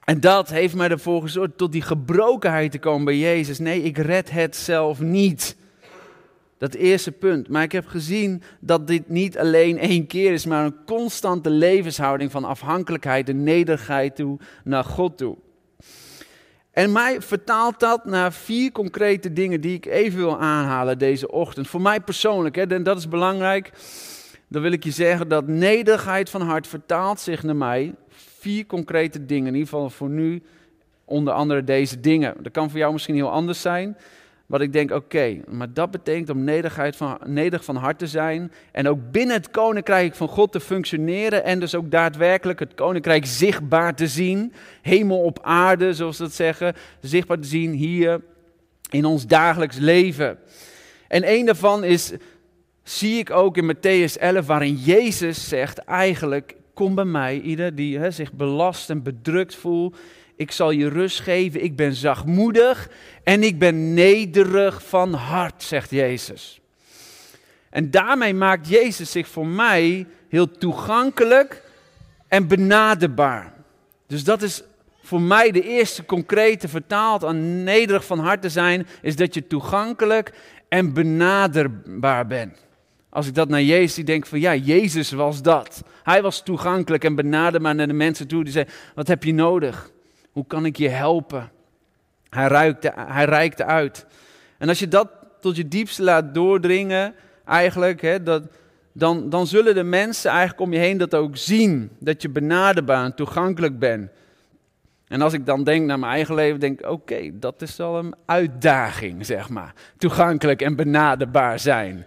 En 0.04 0.20
dat 0.20 0.50
heeft 0.50 0.74
mij 0.74 0.88
ervoor 0.88 1.22
gezorgd 1.22 1.56
tot 1.56 1.72
die 1.72 1.82
gebrokenheid 1.82 2.70
te 2.70 2.78
komen 2.78 3.04
bij 3.04 3.18
Jezus. 3.18 3.58
Nee, 3.58 3.82
ik 3.82 3.98
red 3.98 4.30
het 4.30 4.56
zelf 4.56 5.00
niet. 5.00 5.56
Dat 6.58 6.74
eerste 6.74 7.12
punt. 7.12 7.48
Maar 7.48 7.62
ik 7.62 7.72
heb 7.72 7.86
gezien 7.86 8.42
dat 8.60 8.86
dit 8.86 9.08
niet 9.08 9.38
alleen 9.38 9.78
één 9.78 10.06
keer 10.06 10.32
is, 10.32 10.46
maar 10.46 10.64
een 10.64 10.84
constante 10.86 11.50
levenshouding 11.50 12.30
van 12.30 12.44
afhankelijkheid 12.44 13.28
en 13.28 13.42
nederigheid 13.42 14.16
toe 14.16 14.38
naar 14.64 14.84
God 14.84 15.18
toe. 15.18 15.36
En 16.72 16.92
mij 16.92 17.22
vertaalt 17.22 17.80
dat 17.80 18.04
naar 18.04 18.32
vier 18.32 18.72
concrete 18.72 19.32
dingen 19.32 19.60
die 19.60 19.74
ik 19.74 19.86
even 19.86 20.18
wil 20.18 20.38
aanhalen 20.38 20.98
deze 20.98 21.30
ochtend. 21.30 21.68
Voor 21.68 21.80
mij 21.80 22.00
persoonlijk, 22.00 22.54
hè, 22.54 22.66
en 22.66 22.82
dat 22.82 22.98
is 22.98 23.08
belangrijk 23.08 23.72
dan 24.52 24.62
wil 24.62 24.72
ik 24.72 24.84
je 24.84 24.90
zeggen 24.90 25.28
dat 25.28 25.46
nederigheid 25.46 26.30
van 26.30 26.40
hart 26.40 26.66
vertaalt 26.66 27.20
zich 27.20 27.42
naar 27.42 27.56
mij 27.56 27.94
Vier 28.42 28.66
concrete 28.66 29.26
dingen, 29.26 29.46
in 29.46 29.54
ieder 29.54 29.68
geval 29.68 29.90
voor 29.90 30.08
nu, 30.08 30.42
onder 31.04 31.32
andere 31.34 31.64
deze 31.64 32.00
dingen. 32.00 32.34
Dat 32.40 32.52
kan 32.52 32.70
voor 32.70 32.78
jou 32.78 32.92
misschien 32.92 33.14
heel 33.14 33.30
anders 33.30 33.60
zijn. 33.60 33.96
Wat 34.52 34.60
ik 34.60 34.72
denk, 34.72 34.90
oké, 34.90 35.40
maar 35.48 35.72
dat 35.72 35.90
betekent 35.90 36.30
om 36.30 36.44
nederigheid 36.44 36.96
van, 36.96 37.18
nederig 37.24 37.64
van 37.64 37.76
hart 37.76 37.98
te 37.98 38.06
zijn. 38.06 38.52
En 38.72 38.88
ook 38.88 39.10
binnen 39.10 39.36
het 39.36 39.50
koninkrijk 39.50 40.14
van 40.14 40.28
God 40.28 40.52
te 40.52 40.60
functioneren. 40.60 41.44
En 41.44 41.60
dus 41.60 41.74
ook 41.74 41.90
daadwerkelijk 41.90 42.58
het 42.58 42.74
koninkrijk 42.74 43.26
zichtbaar 43.26 43.94
te 43.94 44.06
zien. 44.06 44.52
Hemel 44.82 45.18
op 45.18 45.38
aarde, 45.42 45.94
zoals 45.94 46.16
ze 46.16 46.22
dat 46.22 46.32
zeggen. 46.32 46.74
Zichtbaar 47.00 47.38
te 47.38 47.48
zien 47.48 47.72
hier 47.72 48.20
in 48.90 49.04
ons 49.04 49.26
dagelijks 49.26 49.76
leven. 49.76 50.38
En 51.08 51.32
een 51.32 51.46
daarvan 51.46 51.84
is, 51.84 52.12
zie 52.82 53.18
ik 53.18 53.30
ook 53.30 53.56
in 53.56 53.74
Matthäus 53.74 54.20
11, 54.20 54.46
waarin 54.46 54.74
Jezus 54.74 55.48
zegt 55.48 55.78
eigenlijk, 55.78 56.56
kom 56.74 56.94
bij 56.94 57.04
mij, 57.04 57.40
ieder 57.40 57.74
die 57.74 58.10
zich 58.10 58.32
belast 58.32 58.90
en 58.90 59.02
bedrukt 59.02 59.54
voelt. 59.54 59.96
Ik 60.42 60.50
zal 60.52 60.70
je 60.70 60.88
rust 60.88 61.20
geven. 61.20 61.64
Ik 61.64 61.76
ben 61.76 61.94
zachtmoedig 61.94 62.88
en 63.22 63.42
ik 63.42 63.58
ben 63.58 63.94
nederig 63.94 64.82
van 64.82 65.12
hart, 65.12 65.62
zegt 65.62 65.90
Jezus. 65.90 66.60
En 67.70 67.90
daarmee 67.90 68.34
maakt 68.34 68.68
Jezus 68.68 69.10
zich 69.10 69.28
voor 69.28 69.46
mij 69.46 70.06
heel 70.28 70.50
toegankelijk 70.50 71.62
en 72.28 72.48
benaderbaar. 72.48 73.52
Dus 74.06 74.24
dat 74.24 74.42
is 74.42 74.62
voor 75.02 75.20
mij 75.20 75.50
de 75.50 75.62
eerste 75.62 76.04
concrete 76.04 76.68
vertaald 76.68 77.24
aan 77.24 77.64
nederig 77.64 78.04
van 78.04 78.18
hart 78.18 78.42
te 78.42 78.48
zijn, 78.48 78.86
is 79.02 79.16
dat 79.16 79.34
je 79.34 79.46
toegankelijk 79.46 80.32
en 80.68 80.92
benaderbaar 80.92 82.26
bent. 82.26 82.66
Als 83.08 83.26
ik 83.26 83.34
dat 83.34 83.48
naar 83.48 83.62
Jezus 83.62 84.04
denk 84.04 84.26
van 84.26 84.40
ja, 84.40 84.54
Jezus 84.54 85.10
was 85.10 85.42
dat. 85.42 85.82
Hij 86.02 86.22
was 86.22 86.42
toegankelijk 86.42 87.04
en 87.04 87.14
benaderbaar 87.14 87.74
naar 87.74 87.86
de 87.86 87.92
mensen 87.92 88.28
toe. 88.28 88.44
Die 88.44 88.52
zei, 88.52 88.66
wat 88.94 89.08
heb 89.08 89.24
je 89.24 89.34
nodig? 89.34 89.90
Hoe 90.32 90.46
kan 90.46 90.64
ik 90.64 90.76
je 90.76 90.88
helpen? 90.88 91.50
Hij, 92.28 92.46
ruikte, 92.46 92.92
hij 92.96 93.24
reikte 93.24 93.64
uit. 93.64 94.06
En 94.58 94.68
als 94.68 94.78
je 94.78 94.88
dat 94.88 95.08
tot 95.40 95.56
je 95.56 95.68
diepste 95.68 96.02
laat 96.02 96.34
doordringen, 96.34 97.14
eigenlijk, 97.44 98.00
hè, 98.00 98.22
dat, 98.22 98.42
dan, 98.92 99.30
dan 99.30 99.46
zullen 99.46 99.74
de 99.74 99.82
mensen 99.82 100.30
eigenlijk 100.30 100.60
om 100.60 100.72
je 100.72 100.78
heen 100.78 100.98
dat 100.98 101.14
ook 101.14 101.36
zien. 101.36 101.90
Dat 101.98 102.22
je 102.22 102.28
benaderbaar 102.28 103.04
en 103.04 103.14
toegankelijk 103.14 103.78
bent. 103.78 104.10
En 105.08 105.20
als 105.20 105.32
ik 105.32 105.46
dan 105.46 105.64
denk 105.64 105.86
naar 105.86 105.98
mijn 105.98 106.12
eigen 106.12 106.34
leven, 106.34 106.60
denk 106.60 106.80
ik, 106.80 106.90
oké, 106.90 107.30
dat 107.32 107.62
is 107.62 107.76
wel 107.76 107.98
een 107.98 108.14
uitdaging, 108.26 109.26
zeg 109.26 109.48
maar. 109.48 109.74
Toegankelijk 109.96 110.62
en 110.62 110.76
benaderbaar 110.76 111.58
zijn. 111.58 112.04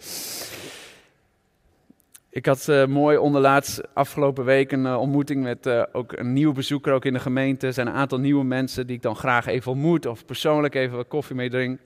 Ik 2.36 2.46
had 2.46 2.68
uh, 2.70 2.86
mooi 2.86 3.18
onderlaatst 3.18 3.82
afgelopen 3.94 4.46
week 4.46 4.72
een 4.72 4.86
uh, 4.86 5.00
ontmoeting 5.00 5.44
met 5.44 5.66
uh, 5.66 5.84
ook 5.92 6.12
een 6.12 6.34
nieuwe 6.34 6.54
bezoeker 6.54 6.94
ook 6.94 7.06
in 7.06 7.14
de 7.14 7.20
gemeente. 7.20 7.68
Er 7.68 7.74
zijn 7.74 7.88
een 7.88 7.94
aantal 7.94 8.20
nieuwe 8.20 8.44
mensen 8.44 8.88
die 8.88 8.96
ik 8.96 9.02
dan 9.02 9.16
graag 9.16 9.46
even 9.46 9.72
ontmoet 9.72 10.06
of 10.06 10.26
persoonlijk 10.26 10.76
even 10.76 10.98
wat 10.98 11.08
koffie 11.08 11.36
mee 11.36 11.50
drink. 11.50 11.80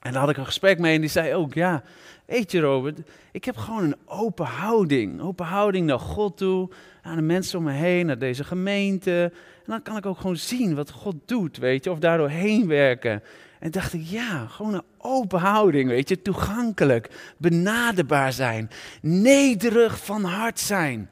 En 0.00 0.12
daar 0.12 0.20
had 0.20 0.30
ik 0.30 0.36
een 0.36 0.44
gesprek 0.44 0.78
mee 0.78 0.94
en 0.94 1.00
die 1.00 1.10
zei 1.10 1.34
ook, 1.34 1.54
ja, 1.54 1.82
weet 2.26 2.52
je 2.52 2.60
Robert, 2.60 2.98
ik 3.32 3.44
heb 3.44 3.56
gewoon 3.56 3.82
een 3.82 3.96
open 4.04 4.46
houding. 4.46 5.20
Open 5.20 5.46
houding 5.46 5.86
naar 5.86 6.00
God 6.00 6.36
toe, 6.36 6.70
aan 7.02 7.16
de 7.16 7.22
mensen 7.22 7.58
om 7.58 7.64
me 7.64 7.72
heen, 7.72 8.06
naar 8.06 8.18
deze 8.18 8.44
gemeente. 8.44 9.32
En 9.56 9.70
dan 9.70 9.82
kan 9.82 9.96
ik 9.96 10.06
ook 10.06 10.18
gewoon 10.18 10.36
zien 10.36 10.74
wat 10.74 10.90
God 10.90 11.16
doet, 11.24 11.56
weet 11.56 11.84
je, 11.84 11.90
of 11.90 11.98
daardoor 11.98 12.28
heen 12.28 12.66
werken. 12.66 13.22
En 13.64 13.70
dacht 13.70 13.92
ik, 13.92 14.02
ja, 14.04 14.46
gewoon 14.46 14.74
een 14.74 14.84
open 14.98 15.40
houding, 15.40 15.88
weet 15.88 16.08
je, 16.08 16.22
toegankelijk, 16.22 17.10
benaderbaar 17.36 18.32
zijn, 18.32 18.70
nederig 19.00 20.04
van 20.04 20.24
hart 20.24 20.60
zijn. 20.60 21.10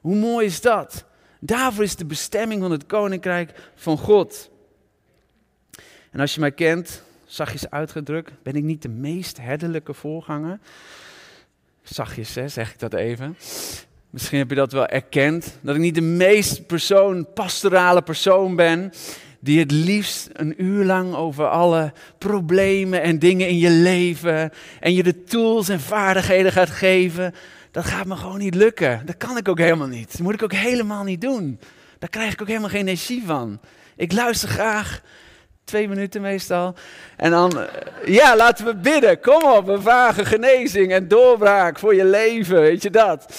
Hoe 0.00 0.14
mooi 0.14 0.46
is 0.46 0.60
dat? 0.60 1.04
Daarvoor 1.40 1.84
is 1.84 1.96
de 1.96 2.04
bestemming 2.04 2.60
van 2.60 2.70
het 2.70 2.86
koninkrijk 2.86 3.70
van 3.74 3.98
God. 3.98 4.50
En 6.10 6.20
als 6.20 6.34
je 6.34 6.40
mij 6.40 6.52
kent, 6.52 7.02
zachtjes 7.24 7.70
uitgedrukt, 7.70 8.32
ben 8.42 8.54
ik 8.54 8.62
niet 8.62 8.82
de 8.82 8.88
meest 8.88 9.38
herderlijke 9.40 9.94
voorganger. 9.94 10.58
Zachtjes, 11.82 12.34
hè, 12.34 12.48
zeg 12.48 12.72
ik 12.72 12.78
dat 12.78 12.94
even. 12.94 13.36
Misschien 14.10 14.38
heb 14.38 14.48
je 14.48 14.56
dat 14.56 14.72
wel 14.72 14.86
erkend, 14.86 15.58
dat 15.60 15.74
ik 15.74 15.80
niet 15.80 15.94
de 15.94 16.00
meest 16.00 16.66
persoon, 16.66 17.32
pastorale 17.32 18.02
persoon 18.02 18.56
ben 18.56 18.92
die 19.44 19.58
het 19.58 19.70
liefst 19.70 20.28
een 20.32 20.62
uur 20.62 20.84
lang 20.84 21.14
over 21.14 21.48
alle 21.48 21.92
problemen 22.18 23.02
en 23.02 23.18
dingen 23.18 23.48
in 23.48 23.58
je 23.58 23.70
leven 23.70 24.52
en 24.80 24.94
je 24.94 25.02
de 25.02 25.24
tools 25.24 25.68
en 25.68 25.80
vaardigheden 25.80 26.52
gaat 26.52 26.70
geven, 26.70 27.34
dat 27.70 27.84
gaat 27.84 28.06
me 28.06 28.16
gewoon 28.16 28.38
niet 28.38 28.54
lukken. 28.54 29.02
Dat 29.04 29.16
kan 29.16 29.36
ik 29.36 29.48
ook 29.48 29.58
helemaal 29.58 29.86
niet. 29.86 30.12
Dat 30.12 30.20
moet 30.20 30.34
ik 30.34 30.42
ook 30.42 30.52
helemaal 30.52 31.04
niet 31.04 31.20
doen. 31.20 31.60
Daar 31.98 32.08
krijg 32.08 32.32
ik 32.32 32.40
ook 32.40 32.48
helemaal 32.48 32.68
geen 32.68 32.80
energie 32.80 33.22
van. 33.26 33.60
Ik 33.96 34.12
luister 34.12 34.48
graag, 34.48 35.00
twee 35.64 35.88
minuten 35.88 36.20
meestal. 36.20 36.74
En 37.16 37.30
dan, 37.30 37.58
eh, 37.58 37.66
ja, 38.14 38.36
laten 38.36 38.64
we 38.64 38.76
bidden. 38.76 39.20
Kom 39.20 39.42
op, 39.42 39.68
een 39.68 39.82
vage 39.82 40.24
genezing 40.24 40.92
en 40.92 41.08
doorbraak 41.08 41.78
voor 41.78 41.94
je 41.94 42.04
leven, 42.04 42.60
weet 42.60 42.82
je 42.82 42.90
dat. 42.90 43.34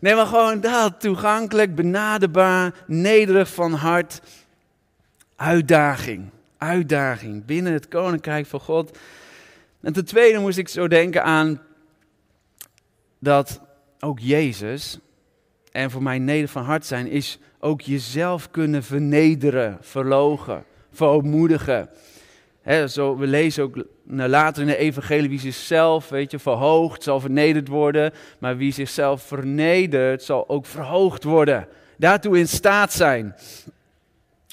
Nee, 0.00 0.14
maar 0.14 0.26
gewoon 0.26 0.60
dat, 0.60 1.00
toegankelijk, 1.00 1.74
benaderbaar, 1.74 2.72
nederig 2.86 3.48
van 3.48 3.72
hart 3.72 4.20
uitdaging. 5.38 6.30
Uitdaging 6.56 7.44
binnen 7.44 7.72
het 7.72 7.88
koninkrijk 7.88 8.46
van 8.46 8.60
God. 8.60 8.98
En 9.80 9.92
ten 9.92 10.04
tweede 10.04 10.38
moest 10.38 10.58
ik 10.58 10.68
zo 10.68 10.88
denken 10.88 11.24
aan 11.24 11.60
dat 13.18 13.60
ook 14.00 14.18
Jezus, 14.18 14.98
en 15.72 15.90
voor 15.90 16.02
mij 16.02 16.18
neder 16.18 16.48
van 16.48 16.62
hart 16.64 16.86
zijn, 16.86 17.06
is 17.06 17.38
ook 17.60 17.80
jezelf 17.80 18.50
kunnen 18.50 18.82
vernederen, 18.82 19.78
verlogen, 19.80 20.64
verootmoedigen. 20.92 21.88
zo, 22.86 23.16
we 23.16 23.26
lezen 23.26 23.62
ook 23.64 23.84
later 24.06 24.62
in 24.62 24.68
de 24.68 24.76
evangelie 24.76 25.28
wie 25.28 25.40
zichzelf, 25.40 26.08
weet 26.08 26.30
je, 26.30 26.38
verhoogd 26.38 27.02
zal 27.02 27.20
vernederd 27.20 27.68
worden, 27.68 28.12
maar 28.38 28.56
wie 28.56 28.72
zichzelf 28.72 29.22
vernedert 29.22 30.22
zal 30.22 30.48
ook 30.48 30.66
verhoogd 30.66 31.24
worden. 31.24 31.68
Daartoe 31.96 32.38
in 32.38 32.48
staat 32.48 32.92
zijn. 32.92 33.34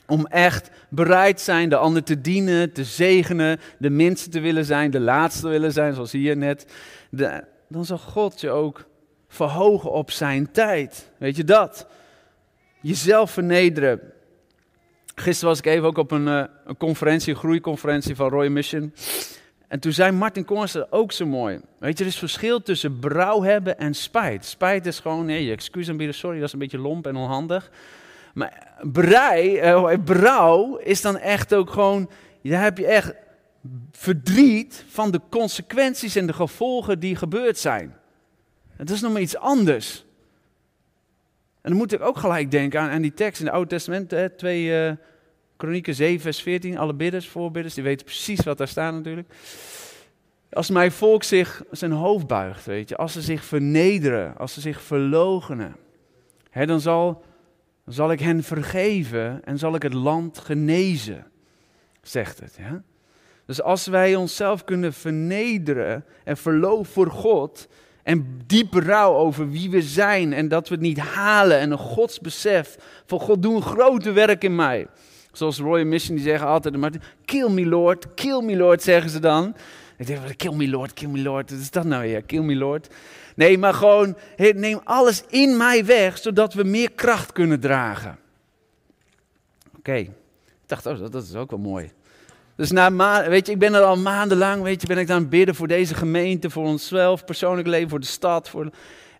Om 0.07 0.25
echt 0.25 0.69
bereid 0.89 1.41
zijn 1.41 1.69
de 1.69 1.75
ander 1.75 2.03
te 2.03 2.21
dienen, 2.21 2.71
te 2.71 2.83
zegenen, 2.83 3.59
de 3.77 3.89
minste 3.89 4.29
te 4.29 4.39
willen 4.39 4.65
zijn, 4.65 4.91
de 4.91 4.99
laatste 4.99 5.41
te 5.41 5.47
willen 5.47 5.71
zijn, 5.71 5.93
zoals 5.93 6.11
hier 6.11 6.37
net. 6.37 6.65
Dan 7.67 7.85
zal 7.85 7.97
God 7.97 8.41
je 8.41 8.49
ook 8.49 8.85
verhogen 9.27 9.91
op 9.91 10.11
zijn 10.11 10.51
tijd. 10.51 11.11
Weet 11.17 11.35
je 11.35 11.43
dat? 11.43 11.87
Jezelf 12.81 13.31
vernederen. 13.31 13.99
Gisteren 15.15 15.49
was 15.49 15.59
ik 15.59 15.65
even 15.65 15.87
ook 15.87 15.97
op 15.97 16.11
een, 16.11 16.27
uh, 16.27 16.43
een 16.65 16.77
conferentie, 16.77 17.33
een 17.33 17.39
groeiconferentie 17.39 18.15
van 18.15 18.29
Roy 18.29 18.47
Mission. 18.47 18.93
En 19.67 19.79
toen 19.79 19.91
zei 19.91 20.11
Martin 20.11 20.45
Kornster 20.45 20.87
ook 20.89 21.11
zo 21.11 21.25
mooi. 21.25 21.59
Weet 21.79 21.97
je, 21.97 22.03
er 22.03 22.09
is 22.09 22.17
verschil 22.17 22.61
tussen 22.61 22.99
brouw 22.99 23.41
hebben 23.41 23.77
en 23.77 23.93
spijt. 23.93 24.45
Spijt 24.45 24.85
is 24.85 24.99
gewoon, 24.99 25.25
nee, 25.25 25.45
je 25.45 25.51
excuus 25.51 25.89
aanbieden, 25.89 26.15
sorry, 26.15 26.37
dat 26.37 26.47
is 26.47 26.53
een 26.53 26.59
beetje 26.59 26.79
lomp 26.79 27.07
en 27.07 27.15
onhandig. 27.15 27.71
Maar 28.35 28.81
brei, 28.81 29.61
uh, 29.61 29.93
brouw 30.03 30.75
is 30.75 31.01
dan 31.01 31.17
echt 31.17 31.53
ook 31.53 31.69
gewoon, 31.69 32.09
daar 32.41 32.63
heb 32.63 32.77
je 32.77 32.85
echt 32.85 33.13
verdriet 33.91 34.85
van 34.87 35.11
de 35.11 35.21
consequenties 35.29 36.15
en 36.15 36.27
de 36.27 36.33
gevolgen 36.33 36.99
die 36.99 37.15
gebeurd 37.15 37.57
zijn. 37.57 37.95
Het 38.75 38.89
is 38.89 39.01
nog 39.01 39.11
maar 39.11 39.21
iets 39.21 39.37
anders. 39.37 40.05
En 41.61 41.69
dan 41.69 41.77
moet 41.77 41.93
ik 41.93 42.01
ook 42.01 42.17
gelijk 42.17 42.51
denken 42.51 42.79
aan, 42.79 42.89
aan 42.89 43.01
die 43.01 43.13
tekst 43.13 43.39
in 43.39 43.45
het 43.45 43.55
Oude 43.55 43.69
Testament, 43.69 44.11
hè, 44.11 44.29
2 44.29 44.87
uh, 44.87 44.95
Kronieken 45.57 45.95
7, 45.95 46.21
vers 46.21 46.41
14. 46.41 46.77
Alle 46.77 46.93
bidders, 46.93 47.27
voorbidders, 47.27 47.73
die 47.73 47.83
weten 47.83 48.05
precies 48.05 48.43
wat 48.43 48.57
daar 48.57 48.67
staat 48.67 48.93
natuurlijk. 48.93 49.33
Als 50.51 50.69
mijn 50.69 50.91
volk 50.91 51.23
zich 51.23 51.63
zijn 51.71 51.91
hoofd 51.91 52.27
buigt, 52.27 52.65
weet 52.65 52.89
je, 52.89 52.97
als 52.97 53.13
ze 53.13 53.21
zich 53.21 53.43
vernederen, 53.43 54.37
als 54.37 54.53
ze 54.53 54.61
zich 54.61 54.81
verlogenen, 54.81 55.75
hè, 56.49 56.65
dan 56.65 56.81
zal 56.81 57.23
zal 57.85 58.11
ik 58.11 58.19
hen 58.19 58.43
vergeven 58.43 59.41
en 59.43 59.57
zal 59.57 59.75
ik 59.75 59.81
het 59.81 59.93
land 59.93 60.37
genezen, 60.37 61.25
zegt 62.01 62.39
het. 62.39 62.57
Dus 63.45 63.61
als 63.61 63.87
wij 63.87 64.15
onszelf 64.15 64.63
kunnen 64.63 64.93
vernederen 64.93 66.05
en 66.23 66.37
verloven 66.37 66.93
voor 66.93 67.11
God 67.11 67.67
en 68.03 68.41
diep 68.45 68.73
rouw 68.73 69.13
over 69.13 69.49
wie 69.49 69.69
we 69.69 69.81
zijn 69.81 70.33
en 70.33 70.47
dat 70.47 70.67
we 70.67 70.75
het 70.75 70.83
niet 70.83 70.99
halen 70.99 71.59
en 71.59 71.71
een 71.71 71.77
godsbesef 71.77 72.77
van 73.05 73.19
God 73.19 73.41
doe 73.41 73.55
een 73.55 73.61
grote 73.61 74.11
werk 74.11 74.43
in 74.43 74.55
mij. 74.55 74.87
Zoals 75.31 75.59
Roy 75.59 75.83
Mission 75.83 76.15
die 76.15 76.25
zeggen 76.25 76.47
altijd, 76.47 76.77
maar 76.77 76.91
kill 77.25 77.49
me 77.49 77.65
Lord, 77.65 78.13
kill 78.13 78.41
me 78.41 78.55
Lord 78.55 78.83
zeggen 78.83 79.09
ze 79.09 79.19
dan. 79.19 79.55
Ik 79.97 80.07
denk, 80.07 80.37
kill 80.37 80.53
me 80.53 80.69
Lord, 80.69 80.93
kill 80.93 81.09
me 81.09 81.21
Lord, 81.21 81.51
wat 81.51 81.59
is 81.59 81.71
dat 81.71 81.85
nou 81.85 82.01
weer, 82.01 82.23
kill 82.23 82.41
me 82.41 82.55
Lord. 82.55 82.87
Nee, 83.35 83.57
maar 83.57 83.73
gewoon 83.73 84.17
neem 84.37 84.79
alles 84.83 85.23
in 85.27 85.57
mij 85.57 85.85
weg, 85.85 86.17
zodat 86.17 86.53
we 86.53 86.63
meer 86.63 86.91
kracht 86.91 87.31
kunnen 87.31 87.59
dragen. 87.59 88.17
Oké, 89.77 89.95
ik 89.95 90.11
dacht, 90.65 90.85
oh, 90.85 90.99
dat 91.11 91.23
is 91.23 91.35
ook 91.35 91.49
wel 91.49 91.59
mooi. 91.59 91.91
Dus 92.55 92.71
na 92.71 92.89
maanden, 92.89 93.29
weet 93.29 93.45
je, 93.45 93.51
ik 93.51 93.59
ben 93.59 93.73
er 93.73 93.81
al 93.81 93.97
maandenlang, 93.97 94.63
weet 94.63 94.81
je, 94.81 94.87
ben 94.87 94.97
ik 94.97 95.09
aan 95.09 95.19
het 95.19 95.29
bidden 95.29 95.55
voor 95.55 95.67
deze 95.67 95.95
gemeente, 95.95 96.49
voor 96.49 96.65
onszelf, 96.65 97.25
persoonlijk 97.25 97.67
leven, 97.67 97.89
voor 97.89 97.99
de 97.99 98.05
stad. 98.05 98.49
Voor... 98.49 98.69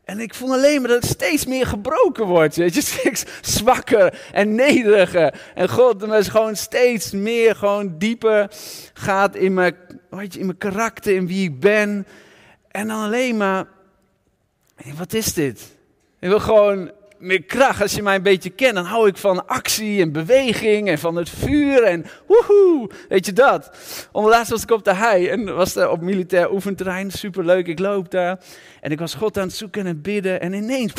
En 0.03 0.19
ik 0.19 0.33
voel 0.33 0.53
alleen 0.53 0.81
maar 0.81 0.89
dat 0.89 1.03
ik 1.03 1.09
steeds 1.09 1.45
meer 1.45 1.65
gebroken 1.65 2.25
word. 2.25 2.55
Weet 2.55 2.73
je, 2.73 2.81
steeds 2.95 3.25
zwakker 3.41 4.19
en 4.31 4.55
nederiger. 4.55 5.41
En 5.55 5.69
God 5.69 6.07
me 6.07 6.23
gewoon 6.23 6.55
steeds 6.55 7.11
meer, 7.11 7.55
gewoon 7.55 7.97
dieper 7.97 8.51
gaat 8.93 9.35
in 9.35 9.53
mijn, 9.53 9.75
weet 10.09 10.33
je, 10.33 10.39
in 10.39 10.45
mijn 10.45 10.57
karakter, 10.57 11.15
in 11.15 11.27
wie 11.27 11.49
ik 11.49 11.59
ben. 11.59 12.07
En 12.71 12.87
dan 12.87 13.03
alleen 13.03 13.37
maar, 13.37 13.65
wat 14.97 15.13
is 15.13 15.33
dit? 15.33 15.77
Ik 16.19 16.29
wil 16.29 16.39
gewoon 16.39 16.91
meer 17.17 17.43
kracht. 17.43 17.81
Als 17.81 17.93
je 17.93 18.01
mij 18.01 18.15
een 18.15 18.21
beetje 18.21 18.49
kent, 18.49 18.75
dan 18.75 18.85
hou 18.85 19.07
ik 19.07 19.17
van 19.17 19.47
actie 19.47 20.01
en 20.01 20.11
beweging 20.11 20.89
en 20.89 20.99
van 20.99 21.15
het 21.15 21.29
vuur 21.29 21.83
en 21.83 22.05
woehoe, 22.27 22.89
weet 23.09 23.25
je 23.25 23.33
dat. 23.33 23.71
Onderlaatst 24.11 24.51
was 24.51 24.63
ik 24.63 24.71
op 24.71 24.83
de 24.83 24.93
hei 24.93 25.27
en 25.27 25.55
was 25.55 25.75
er 25.75 25.89
op 25.89 26.01
militair 26.01 26.51
oefenterrein, 26.51 27.11
superleuk, 27.11 27.67
ik 27.67 27.79
loop 27.79 28.11
daar. 28.11 28.39
En 28.81 28.91
ik 28.91 28.99
was 28.99 29.13
God 29.13 29.37
aan 29.37 29.47
het 29.47 29.55
zoeken 29.55 29.85
en 29.85 30.01
bidden 30.01 30.41
en 30.41 30.53
ineens, 30.53 30.93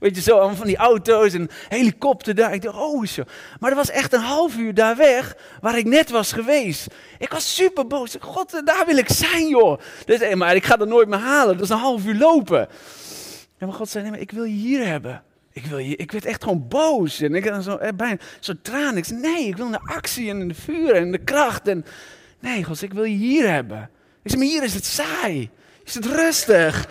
weet 0.00 0.16
je 0.16 0.22
zo, 0.22 0.36
allemaal 0.36 0.56
van 0.56 0.66
die 0.66 0.76
auto's 0.76 1.32
en 1.32 1.48
helikopter 1.68 2.34
daar. 2.34 2.54
Ik 2.54 2.62
dacht, 2.62 2.76
oh 2.76 3.06
zo. 3.06 3.22
Maar 3.60 3.70
er 3.70 3.76
was 3.76 3.90
echt 3.90 4.12
een 4.12 4.20
half 4.20 4.56
uur 4.56 4.74
daar 4.74 4.96
weg, 4.96 5.36
waar 5.60 5.78
ik 5.78 5.86
net 5.86 6.10
was 6.10 6.32
geweest. 6.32 6.86
Ik 7.18 7.32
was 7.32 7.54
super 7.54 7.86
boos. 7.86 8.16
God, 8.20 8.62
daar 8.64 8.86
wil 8.86 8.96
ik 8.96 9.08
zijn 9.08 9.48
joh. 9.48 9.80
Dus, 10.04 10.34
maar 10.34 10.54
ik 10.54 10.64
ga 10.64 10.78
er 10.78 10.86
nooit 10.86 11.08
meer 11.08 11.18
halen, 11.18 11.54
dat 11.54 11.64
is 11.64 11.70
een 11.70 11.76
half 11.76 12.06
uur 12.06 12.16
lopen. 12.16 12.68
En 13.58 13.66
maar 13.66 13.76
God 13.76 13.88
zei, 13.88 14.02
nee, 14.02 14.12
maar 14.12 14.20
ik 14.20 14.30
wil 14.30 14.44
je 14.44 14.54
hier 14.54 14.86
hebben. 14.86 15.22
Ik, 15.52 15.66
wil 15.66 15.78
je, 15.78 15.96
ik 15.96 16.12
werd 16.12 16.24
echt 16.24 16.42
gewoon 16.42 16.68
boos. 16.68 17.20
En 17.20 17.34
ik 17.34 17.48
had 17.48 17.64
zo, 17.64 17.76
eh, 17.76 17.92
bijna 17.94 18.16
zo 18.40 18.52
tranen. 18.62 18.96
Ik 18.96 19.04
zei, 19.04 19.20
nee, 19.20 19.46
ik 19.46 19.56
wil 19.56 19.70
de 19.70 19.80
actie 19.84 20.30
en 20.30 20.48
de 20.48 20.54
vuur 20.54 20.94
en 20.94 21.12
de 21.12 21.18
kracht. 21.18 21.68
En, 21.68 21.84
nee, 22.38 22.64
God, 22.64 22.82
ik 22.82 22.92
wil 22.92 23.04
je 23.04 23.16
hier 23.16 23.50
hebben. 23.50 23.90
Ik 24.22 24.30
zei, 24.30 24.42
maar 24.42 24.52
hier 24.52 24.62
is 24.62 24.74
het 24.74 24.84
saai. 24.84 25.50
Is 25.84 25.94
het 25.94 26.06
rustig? 26.06 26.88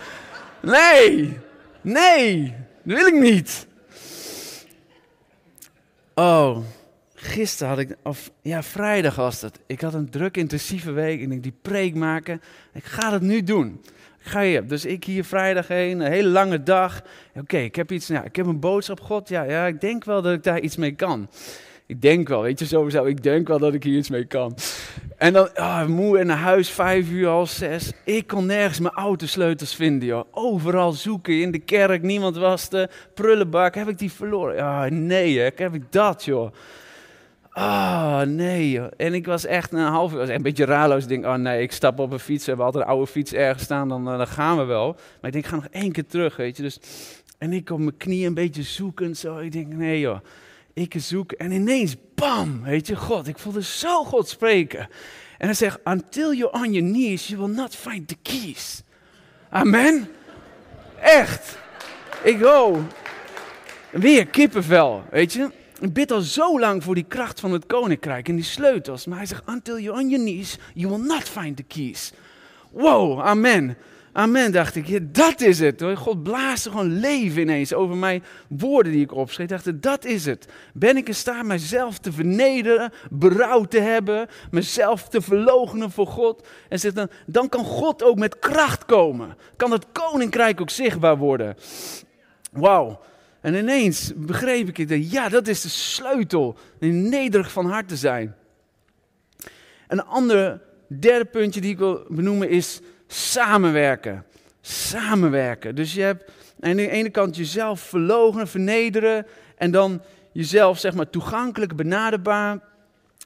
Nee, 0.60 1.38
nee, 1.80 2.54
dat 2.90 2.98
wil 2.98 3.06
ik 3.06 3.20
niet. 3.20 3.66
Oh, 6.14 6.58
gisteren 7.14 7.68
had 7.68 7.78
ik, 7.78 7.96
of 8.02 8.30
ja, 8.42 8.62
vrijdag 8.62 9.14
was 9.14 9.40
het. 9.40 9.60
Ik 9.66 9.80
had 9.80 9.94
een 9.94 10.10
druk 10.10 10.36
intensieve 10.36 10.92
week 10.92 11.22
en 11.22 11.32
ik 11.32 11.42
die 11.42 11.54
preek 11.62 11.94
maken. 11.94 12.40
Ik 12.72 12.84
ga 12.84 13.12
het 13.12 13.22
nu 13.22 13.42
doen 13.42 13.80
ga 14.20 14.40
je. 14.40 14.66
Dus 14.66 14.84
ik 14.84 15.04
hier 15.04 15.24
vrijdag 15.24 15.68
heen, 15.68 16.00
een 16.00 16.12
hele 16.12 16.28
lange 16.28 16.62
dag. 16.62 17.02
Oké, 17.34 17.56
ik 17.56 17.76
heb 17.76 17.92
iets, 17.92 18.06
ja, 18.06 18.24
ik 18.24 18.36
heb 18.36 18.46
een 18.46 18.60
boodschap, 18.60 19.00
God. 19.00 19.28
Ja, 19.28 19.42
ja, 19.42 19.66
ik 19.66 19.80
denk 19.80 20.04
wel 20.04 20.22
dat 20.22 20.32
ik 20.32 20.42
daar 20.42 20.60
iets 20.60 20.76
mee 20.76 20.94
kan. 20.94 21.28
Ik 21.90 22.02
denk 22.02 22.28
wel, 22.28 22.42
weet 22.42 22.58
je, 22.58 22.66
sowieso, 22.66 23.04
ik 23.04 23.22
denk 23.22 23.48
wel 23.48 23.58
dat 23.58 23.74
ik 23.74 23.82
hier 23.82 23.96
iets 23.96 24.10
mee 24.10 24.24
kan. 24.24 24.54
En 25.16 25.32
dan, 25.32 25.48
oh, 25.54 25.86
moe 25.86 26.18
in 26.18 26.26
naar 26.26 26.36
huis, 26.36 26.70
vijf 26.70 27.10
uur, 27.10 27.28
al 27.28 27.46
zes. 27.46 27.92
Ik 28.04 28.26
kon 28.26 28.46
nergens 28.46 28.80
mijn 28.80 28.94
autosleutels 28.94 29.74
vinden, 29.74 30.08
joh. 30.08 30.24
Overal 30.30 30.92
zoeken, 30.92 31.40
in 31.40 31.50
de 31.50 31.58
kerk, 31.58 32.02
niemand 32.02 32.36
was 32.36 32.72
er. 32.72 32.90
Prullenbak, 33.14 33.74
heb 33.74 33.88
ik 33.88 33.98
die 33.98 34.12
verloren? 34.12 34.54
Ja, 34.54 34.88
nee, 34.88 35.38
hè, 35.38 35.50
heb 35.54 35.74
ik 35.74 35.92
dat, 35.92 36.24
joh. 36.24 36.52
Ah, 37.50 38.20
nee. 38.20 38.80
En 38.80 39.14
ik 39.14 39.26
was 39.26 39.44
echt 39.44 39.72
een 39.72 39.78
half 39.78 40.12
uur, 40.12 40.30
een 40.30 40.42
beetje 40.42 40.64
raarloos. 40.64 41.02
Ik 41.02 41.08
denk, 41.08 41.24
oh 41.24 41.34
nee, 41.34 41.62
ik 41.62 41.72
stap 41.72 41.98
op 41.98 42.12
een 42.12 42.18
fiets. 42.18 42.44
We 42.44 42.48
hebben 42.48 42.66
altijd 42.66 42.84
een 42.84 42.90
oude 42.90 43.06
fiets 43.06 43.32
ergens 43.32 43.62
staan, 43.64 43.88
dan, 43.88 44.08
eh, 44.08 44.16
dan 44.16 44.26
gaan 44.26 44.56
we 44.56 44.64
wel. 44.64 44.86
Maar 44.92 45.30
ik 45.30 45.32
denk, 45.32 45.44
ik 45.44 45.46
ga 45.46 45.56
nog 45.56 45.68
één 45.70 45.92
keer 45.92 46.06
terug, 46.06 46.36
weet 46.36 46.56
je. 46.56 46.62
Dus, 46.62 46.80
en 47.38 47.52
ik 47.52 47.70
op 47.70 47.78
mijn 47.78 47.96
knieën 47.96 48.26
een 48.26 48.34
beetje 48.34 48.62
zoekend 48.62 49.16
zo. 49.16 49.38
Ik 49.38 49.52
denk, 49.52 49.72
nee 49.72 50.00
joh, 50.00 50.18
ik 50.80 50.94
zoek. 50.96 51.32
En 51.32 51.50
ineens, 51.50 51.96
bam, 52.14 52.62
weet 52.62 52.86
je, 52.86 52.96
God. 52.96 53.26
Ik 53.26 53.38
voelde 53.38 53.62
zo 53.62 54.04
God 54.04 54.28
spreken. 54.28 54.88
En 55.38 55.46
hij 55.46 55.54
zegt, 55.54 55.78
until 55.84 56.34
you're 56.34 56.52
on 56.52 56.72
your 56.72 56.92
knees, 56.92 57.26
you 57.26 57.40
will 57.40 57.54
not 57.54 57.76
find 57.76 58.08
the 58.08 58.16
keys. 58.22 58.82
Amen. 59.50 60.08
Echt. 61.00 61.58
Ik, 62.22 62.44
oh, 62.44 62.78
weer 63.90 64.26
kippenvel, 64.26 65.04
weet 65.10 65.32
je. 65.32 65.50
Ik 65.80 65.92
bid 65.92 66.10
al 66.10 66.20
zo 66.20 66.60
lang 66.60 66.82
voor 66.82 66.94
die 66.94 67.04
kracht 67.08 67.40
van 67.40 67.52
het 67.52 67.66
koninkrijk 67.66 68.28
en 68.28 68.34
die 68.34 68.44
sleutels. 68.44 69.06
Maar 69.06 69.18
hij 69.18 69.26
zegt, 69.26 69.48
until 69.48 69.78
you're 69.78 70.00
on 70.00 70.08
your 70.08 70.24
knees, 70.24 70.58
you 70.74 70.88
will 70.88 71.06
not 71.06 71.22
find 71.22 71.56
the 71.56 71.62
keys. 71.62 72.12
Wow, 72.70 73.20
amen. 73.20 73.76
Amen, 74.12 74.52
dacht 74.52 74.76
ik. 74.76 74.86
Ja, 74.86 74.98
dat 75.02 75.40
is 75.40 75.58
het. 75.58 75.84
God 75.94 76.22
blaast 76.22 76.64
er 76.64 76.70
gewoon 76.70 77.00
leven 77.00 77.42
ineens 77.42 77.74
over 77.74 77.96
mijn 77.96 78.22
woorden 78.48 78.92
die 78.92 79.02
ik 79.02 79.12
opschreef. 79.12 79.50
Ik 79.50 79.64
dacht, 79.64 79.82
dat 79.82 80.04
is 80.04 80.26
het. 80.26 80.48
Ben 80.74 80.96
ik 80.96 81.08
in 81.08 81.14
staat 81.14 81.44
mijzelf 81.44 81.98
te 81.98 82.12
vernederen, 82.12 82.92
berouw 83.10 83.64
te 83.64 83.80
hebben, 83.80 84.28
mezelf 84.50 85.08
te 85.08 85.20
verloochenen 85.20 85.90
voor 85.90 86.06
God? 86.06 86.46
En 86.68 86.78
zegt 86.78 86.94
dan, 86.94 87.08
dan 87.26 87.48
kan 87.48 87.64
God 87.64 88.02
ook 88.02 88.18
met 88.18 88.38
kracht 88.38 88.84
komen. 88.84 89.36
Kan 89.56 89.70
het 89.70 89.86
koninkrijk 89.92 90.60
ook 90.60 90.70
zichtbaar 90.70 91.16
worden. 91.16 91.56
Wauw. 92.52 93.00
En 93.40 93.54
ineens 93.54 94.12
begreep 94.16 94.68
ik 94.68 94.76
het. 94.76 95.10
Ja, 95.10 95.28
dat 95.28 95.48
is 95.48 95.60
de 95.60 95.68
sleutel. 95.68 96.58
Nederig 96.78 97.52
van 97.52 97.66
hart 97.66 97.88
te 97.88 97.96
zijn. 97.96 98.34
Een 99.88 100.04
ander 100.04 100.60
derde 100.88 101.24
puntje 101.24 101.60
die 101.60 101.70
ik 101.70 101.78
wil 101.78 102.04
benoemen 102.08 102.48
is 102.48 102.80
samenwerken. 103.12 104.24
Samenwerken. 104.60 105.74
Dus 105.74 105.94
je 105.94 106.02
hebt 106.02 106.30
aan 106.60 106.76
de 106.76 106.88
ene 106.88 107.10
kant 107.10 107.36
jezelf 107.36 107.80
verlogen, 107.80 108.48
vernederen. 108.48 109.26
En 109.56 109.70
dan 109.70 110.02
jezelf 110.32 110.78
zeg 110.78 110.94
maar 110.94 111.10
toegankelijk, 111.10 111.76
benaderbaar. 111.76 112.58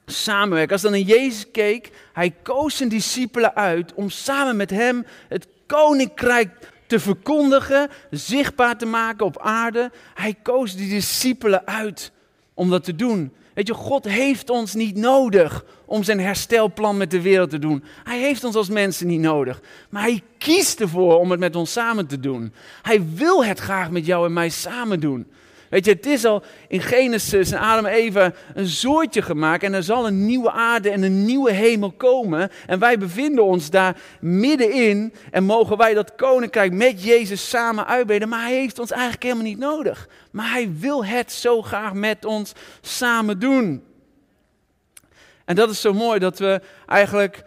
Samenwerken. 0.06 0.72
Als 0.72 0.82
dan 0.82 0.90
naar 0.90 1.00
Jezus 1.00 1.50
keek, 1.50 1.90
hij 2.12 2.34
koos 2.42 2.76
zijn 2.76 2.88
discipelen 2.88 3.54
uit 3.54 3.94
om 3.94 4.10
samen 4.10 4.56
met 4.56 4.70
hem 4.70 5.06
het 5.28 5.46
koninkrijk 5.66 6.72
te 6.86 7.00
verkondigen, 7.00 7.88
zichtbaar 8.10 8.78
te 8.78 8.86
maken 8.86 9.26
op 9.26 9.40
aarde. 9.40 9.90
Hij 10.14 10.34
koos 10.42 10.76
die 10.76 10.88
discipelen 10.88 11.66
uit 11.66 12.12
om 12.54 12.70
dat 12.70 12.84
te 12.84 12.96
doen. 12.96 13.32
Weet 13.54 13.66
je, 13.66 13.74
God 13.74 14.04
heeft 14.04 14.50
ons 14.50 14.74
niet 14.74 14.96
nodig 14.96 15.64
om 15.94 16.02
zijn 16.02 16.20
herstelplan 16.20 16.96
met 16.96 17.10
de 17.10 17.20
wereld 17.20 17.50
te 17.50 17.58
doen. 17.58 17.84
Hij 18.04 18.18
heeft 18.18 18.44
ons 18.44 18.54
als 18.54 18.68
mensen 18.68 19.06
niet 19.06 19.20
nodig. 19.20 19.60
Maar 19.90 20.02
hij 20.02 20.22
kiest 20.38 20.80
ervoor 20.80 21.18
om 21.18 21.30
het 21.30 21.40
met 21.40 21.56
ons 21.56 21.72
samen 21.72 22.06
te 22.06 22.20
doen. 22.20 22.52
Hij 22.82 23.02
wil 23.14 23.44
het 23.44 23.58
graag 23.58 23.90
met 23.90 24.06
jou 24.06 24.26
en 24.26 24.32
mij 24.32 24.48
samen 24.48 25.00
doen. 25.00 25.26
Weet 25.70 25.84
je, 25.84 25.90
het 25.90 26.06
is 26.06 26.24
al 26.24 26.42
in 26.68 26.80
Genesis 26.80 27.50
en 27.50 27.58
Adam 27.58 27.86
even 27.86 28.34
een 28.54 28.66
zoortje 28.66 29.22
gemaakt 29.22 29.62
en 29.62 29.74
er 29.74 29.82
zal 29.82 30.06
een 30.06 30.26
nieuwe 30.26 30.50
aarde 30.50 30.90
en 30.90 31.02
een 31.02 31.24
nieuwe 31.24 31.52
hemel 31.52 31.92
komen. 31.92 32.50
En 32.66 32.78
wij 32.78 32.98
bevinden 32.98 33.44
ons 33.44 33.70
daar 33.70 33.96
middenin 34.20 35.14
en 35.30 35.44
mogen 35.44 35.76
wij 35.76 35.94
dat 35.94 36.14
koninkrijk 36.14 36.72
met 36.72 37.04
Jezus 37.04 37.48
samen 37.48 37.86
uitbreiden. 37.86 38.28
Maar 38.28 38.42
hij 38.42 38.54
heeft 38.54 38.78
ons 38.78 38.90
eigenlijk 38.90 39.22
helemaal 39.22 39.44
niet 39.44 39.58
nodig. 39.58 40.08
Maar 40.30 40.50
hij 40.50 40.72
wil 40.78 41.04
het 41.04 41.32
zo 41.32 41.62
graag 41.62 41.92
met 41.92 42.24
ons 42.24 42.52
samen 42.80 43.38
doen. 43.38 43.82
En 45.44 45.54
dat 45.54 45.70
is 45.70 45.80
zo 45.80 45.92
mooi 45.92 46.18
dat 46.18 46.38
we 46.38 46.60
eigenlijk 46.86 47.44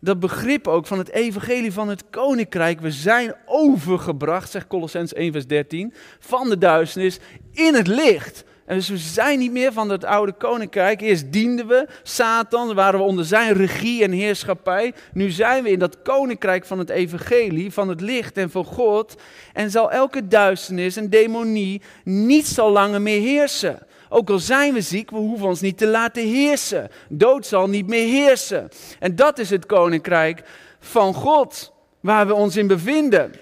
dat 0.00 0.20
begrip 0.20 0.68
ook 0.68 0.86
van 0.86 0.98
het 0.98 1.10
evangelie 1.10 1.72
van 1.72 1.88
het 1.88 2.04
koninkrijk. 2.10 2.80
We 2.80 2.90
zijn 2.90 3.34
overgebracht, 3.46 4.50
zegt 4.50 4.66
Colossens 4.66 5.12
1 5.12 5.32
vers 5.32 5.46
13, 5.46 5.94
van 6.18 6.48
de 6.48 6.58
duisternis 6.58 7.18
in 7.52 7.74
het 7.74 7.86
licht. 7.86 8.44
En 8.66 8.76
dus 8.76 8.88
we 8.88 8.96
zijn 8.96 9.38
niet 9.38 9.52
meer 9.52 9.72
van 9.72 9.88
het 9.88 10.04
oude 10.04 10.32
koninkrijk. 10.32 11.00
Eerst 11.00 11.32
dienden 11.32 11.66
we 11.66 11.88
Satan, 12.02 12.74
waren 12.74 13.00
we 13.00 13.06
onder 13.06 13.24
zijn 13.24 13.52
regie 13.52 14.02
en 14.02 14.12
heerschappij. 14.12 14.94
Nu 15.12 15.30
zijn 15.30 15.62
we 15.62 15.70
in 15.70 15.78
dat 15.78 16.02
koninkrijk 16.02 16.64
van 16.64 16.78
het 16.78 16.90
evangelie, 16.90 17.72
van 17.72 17.88
het 17.88 18.00
licht 18.00 18.36
en 18.36 18.50
van 18.50 18.64
God. 18.64 19.14
En 19.52 19.70
zal 19.70 19.90
elke 19.90 20.28
duisternis 20.28 20.96
en 20.96 21.10
demonie 21.10 21.82
niet 22.04 22.46
zo 22.46 22.70
langer 22.70 23.02
meer 23.02 23.20
heersen. 23.20 23.78
Ook 24.14 24.30
al 24.30 24.38
zijn 24.38 24.74
we 24.74 24.80
ziek, 24.80 25.10
we 25.10 25.16
hoeven 25.16 25.46
ons 25.46 25.60
niet 25.60 25.78
te 25.78 25.86
laten 25.86 26.22
heersen. 26.22 26.90
Dood 27.08 27.46
zal 27.46 27.68
niet 27.68 27.86
meer 27.86 28.08
heersen. 28.08 28.68
En 28.98 29.16
dat 29.16 29.38
is 29.38 29.50
het 29.50 29.66
koninkrijk 29.66 30.42
van 30.80 31.14
God, 31.14 31.72
waar 32.00 32.26
we 32.26 32.34
ons 32.34 32.56
in 32.56 32.66
bevinden. 32.66 33.32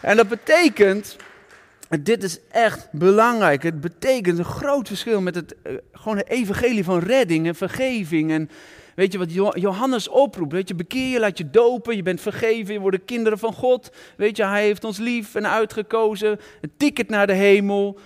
En 0.00 0.16
dat 0.16 0.28
betekent, 0.28 1.16
dit 2.00 2.22
is 2.22 2.38
echt 2.50 2.88
belangrijk. 2.92 3.62
Het 3.62 3.80
betekent 3.80 4.38
een 4.38 4.44
groot 4.44 4.88
verschil 4.88 5.20
met 5.20 5.34
het, 5.34 5.54
uh, 5.66 5.72
gewoon 5.92 6.16
het 6.16 6.28
evangelie 6.28 6.84
van 6.84 6.98
redding 6.98 7.46
en 7.46 7.54
vergeving. 7.54 8.30
En 8.30 8.50
weet 8.94 9.12
je 9.12 9.18
wat 9.18 9.32
Johannes 9.54 10.08
oproept? 10.08 10.52
Weet 10.52 10.68
je, 10.68 10.74
bekeer 10.74 11.08
je, 11.08 11.18
laat 11.18 11.38
je 11.38 11.50
dopen, 11.50 11.96
je 11.96 12.02
bent 12.02 12.20
vergeven, 12.20 12.74
je 12.74 12.80
wordt 12.80 13.04
kinderen 13.04 13.38
van 13.38 13.52
God. 13.52 13.90
Weet 14.16 14.36
je, 14.36 14.44
hij 14.44 14.64
heeft 14.64 14.84
ons 14.84 14.98
lief 14.98 15.34
en 15.34 15.50
uitgekozen. 15.50 16.40
Een 16.60 16.72
ticket 16.76 17.08
naar 17.08 17.26
de 17.26 17.32
hemel. 17.32 17.98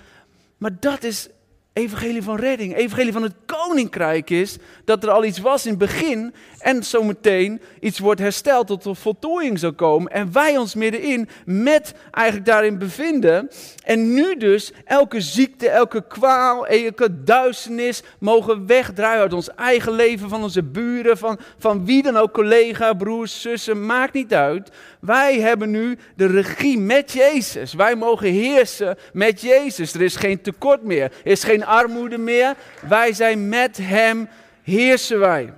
Maar 0.59 0.77
dat 0.81 1.03
is 1.03 1.29
evangelie 1.75 2.23
van 2.23 2.37
redding, 2.37 2.77
evangelie 2.77 3.13
van 3.13 3.23
het 3.23 3.35
koninkrijk 3.47 4.31
is 4.31 4.57
dat 4.85 5.03
er 5.03 5.11
al 5.11 5.25
iets 5.25 5.39
was 5.39 5.65
in 5.65 5.71
het 5.71 5.79
begin 5.79 6.35
en 6.59 6.85
zometeen 6.85 7.61
iets 7.81 7.99
wordt 7.99 8.21
hersteld 8.21 8.67
tot 8.67 8.85
een 8.85 8.97
voltooiing 8.97 9.59
zou 9.59 9.73
komen 9.73 10.13
en 10.13 10.33
wij 10.33 10.57
ons 10.57 10.75
middenin 10.75 11.29
met 11.45 11.95
eigenlijk 12.11 12.47
daarin 12.47 12.79
bevinden 12.79 13.51
en 13.85 14.15
nu 14.15 14.37
dus 14.37 14.73
elke 14.85 15.21
ziekte, 15.21 15.69
elke 15.69 16.05
kwaal, 16.09 16.67
elke 16.67 17.23
duisternis 17.25 18.03
mogen 18.19 18.67
wegdraaien 18.67 19.21
uit 19.21 19.33
ons 19.33 19.55
eigen 19.55 19.93
leven, 19.93 20.29
van 20.29 20.43
onze 20.43 20.63
buren, 20.63 21.19
van, 21.19 21.39
van 21.59 21.85
wie 21.85 22.03
dan 22.03 22.17
ook, 22.17 22.33
collega, 22.33 22.93
broers, 22.93 23.41
zussen, 23.41 23.87
maakt 23.87 24.13
niet 24.13 24.35
uit. 24.35 24.71
Wij 25.01 25.41
hebben 25.41 25.71
nu 25.71 25.99
de 26.17 26.27
regie 26.27 26.79
met 26.79 27.13
Jezus. 27.13 27.75
Wij 27.75 27.97
mogen 27.97 28.29
heersen 28.29 28.97
met 29.13 29.41
Jezus. 29.41 29.95
Er 29.95 30.03
is 30.03 30.17
geen 30.17 30.41
tekort 30.41 30.83
meer, 30.83 31.05
er 31.25 31.31
is 31.31 31.45
geen 31.45 31.64
armoede 31.67 32.19
meer. 32.19 32.57
Wij 32.89 33.13
zijn 33.13 33.49
met 33.49 33.77
Hem, 33.77 34.29
heersen 34.63 35.19
wij. 35.19 35.53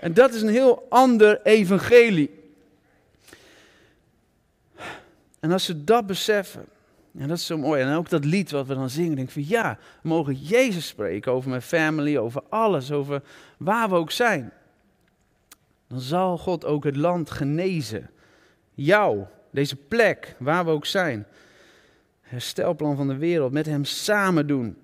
En 0.00 0.14
dat 0.14 0.34
is 0.34 0.42
een 0.42 0.48
heel 0.48 0.86
ander 0.88 1.40
evangelie. 1.42 2.30
En 5.40 5.52
als 5.52 5.64
ze 5.64 5.84
dat 5.84 6.06
beseffen, 6.06 6.66
en 7.18 7.28
dat 7.28 7.36
is 7.36 7.46
zo 7.46 7.58
mooi. 7.58 7.82
En 7.82 7.94
ook 7.94 8.08
dat 8.08 8.24
lied 8.24 8.50
wat 8.50 8.66
we 8.66 8.74
dan 8.74 8.90
zingen, 8.90 9.16
denk 9.16 9.26
ik 9.26 9.32
van 9.32 9.48
ja, 9.48 9.78
we 10.02 10.08
mogen 10.08 10.34
Jezus 10.34 10.86
spreken 10.86 11.32
over 11.32 11.50
mijn 11.50 11.62
family, 11.62 12.16
over 12.16 12.42
alles, 12.48 12.92
over 12.92 13.22
waar 13.56 13.88
we 13.88 13.94
ook 13.94 14.10
zijn. 14.10 14.52
Dan 15.88 16.00
zal 16.00 16.38
God 16.38 16.64
ook 16.64 16.84
het 16.84 16.96
land 16.96 17.30
genezen. 17.30 18.10
Jou, 18.74 19.24
deze 19.50 19.76
plek, 19.76 20.34
waar 20.38 20.64
we 20.64 20.70
ook 20.70 20.86
zijn. 20.86 21.26
Herstelplan 22.20 22.96
van 22.96 23.08
de 23.08 23.16
wereld, 23.16 23.52
met 23.52 23.66
Hem 23.66 23.84
samen 23.84 24.46
doen. 24.46 24.76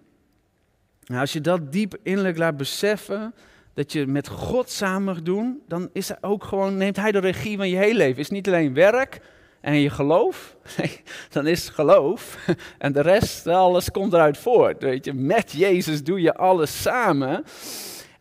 Nou, 1.06 1.20
als 1.20 1.32
je 1.32 1.40
dat 1.40 1.72
diep 1.72 1.96
innerlijk 2.02 2.38
laat 2.38 2.56
beseffen, 2.56 3.34
dat 3.74 3.92
je 3.92 4.06
met 4.06 4.28
God 4.28 4.70
samen 4.70 5.02
mag 5.02 5.22
doen, 5.22 5.62
dan 5.68 5.90
is 5.92 6.08
hij 6.08 6.18
ook 6.20 6.44
gewoon, 6.44 6.76
neemt 6.76 6.96
Hij 6.96 7.12
de 7.12 7.18
regie 7.18 7.56
van 7.56 7.68
je 7.68 7.76
hele 7.76 7.98
leven. 7.98 8.20
Is 8.20 8.30
niet 8.30 8.46
alleen 8.46 8.74
werk, 8.74 9.20
en 9.60 9.80
je 9.80 9.90
geloof, 9.90 10.56
dan 11.32 11.46
is 11.46 11.64
het 11.64 11.74
geloof. 11.74 12.38
En 12.78 12.92
de 12.92 13.00
rest, 13.00 13.46
alles 13.46 13.90
komt 13.90 14.12
eruit 14.12 14.38
voort. 14.38 14.82
Weet 14.82 15.04
je, 15.04 15.12
met 15.12 15.52
Jezus 15.52 16.04
doe 16.04 16.20
je 16.20 16.34
alles 16.34 16.82
samen. 16.82 17.44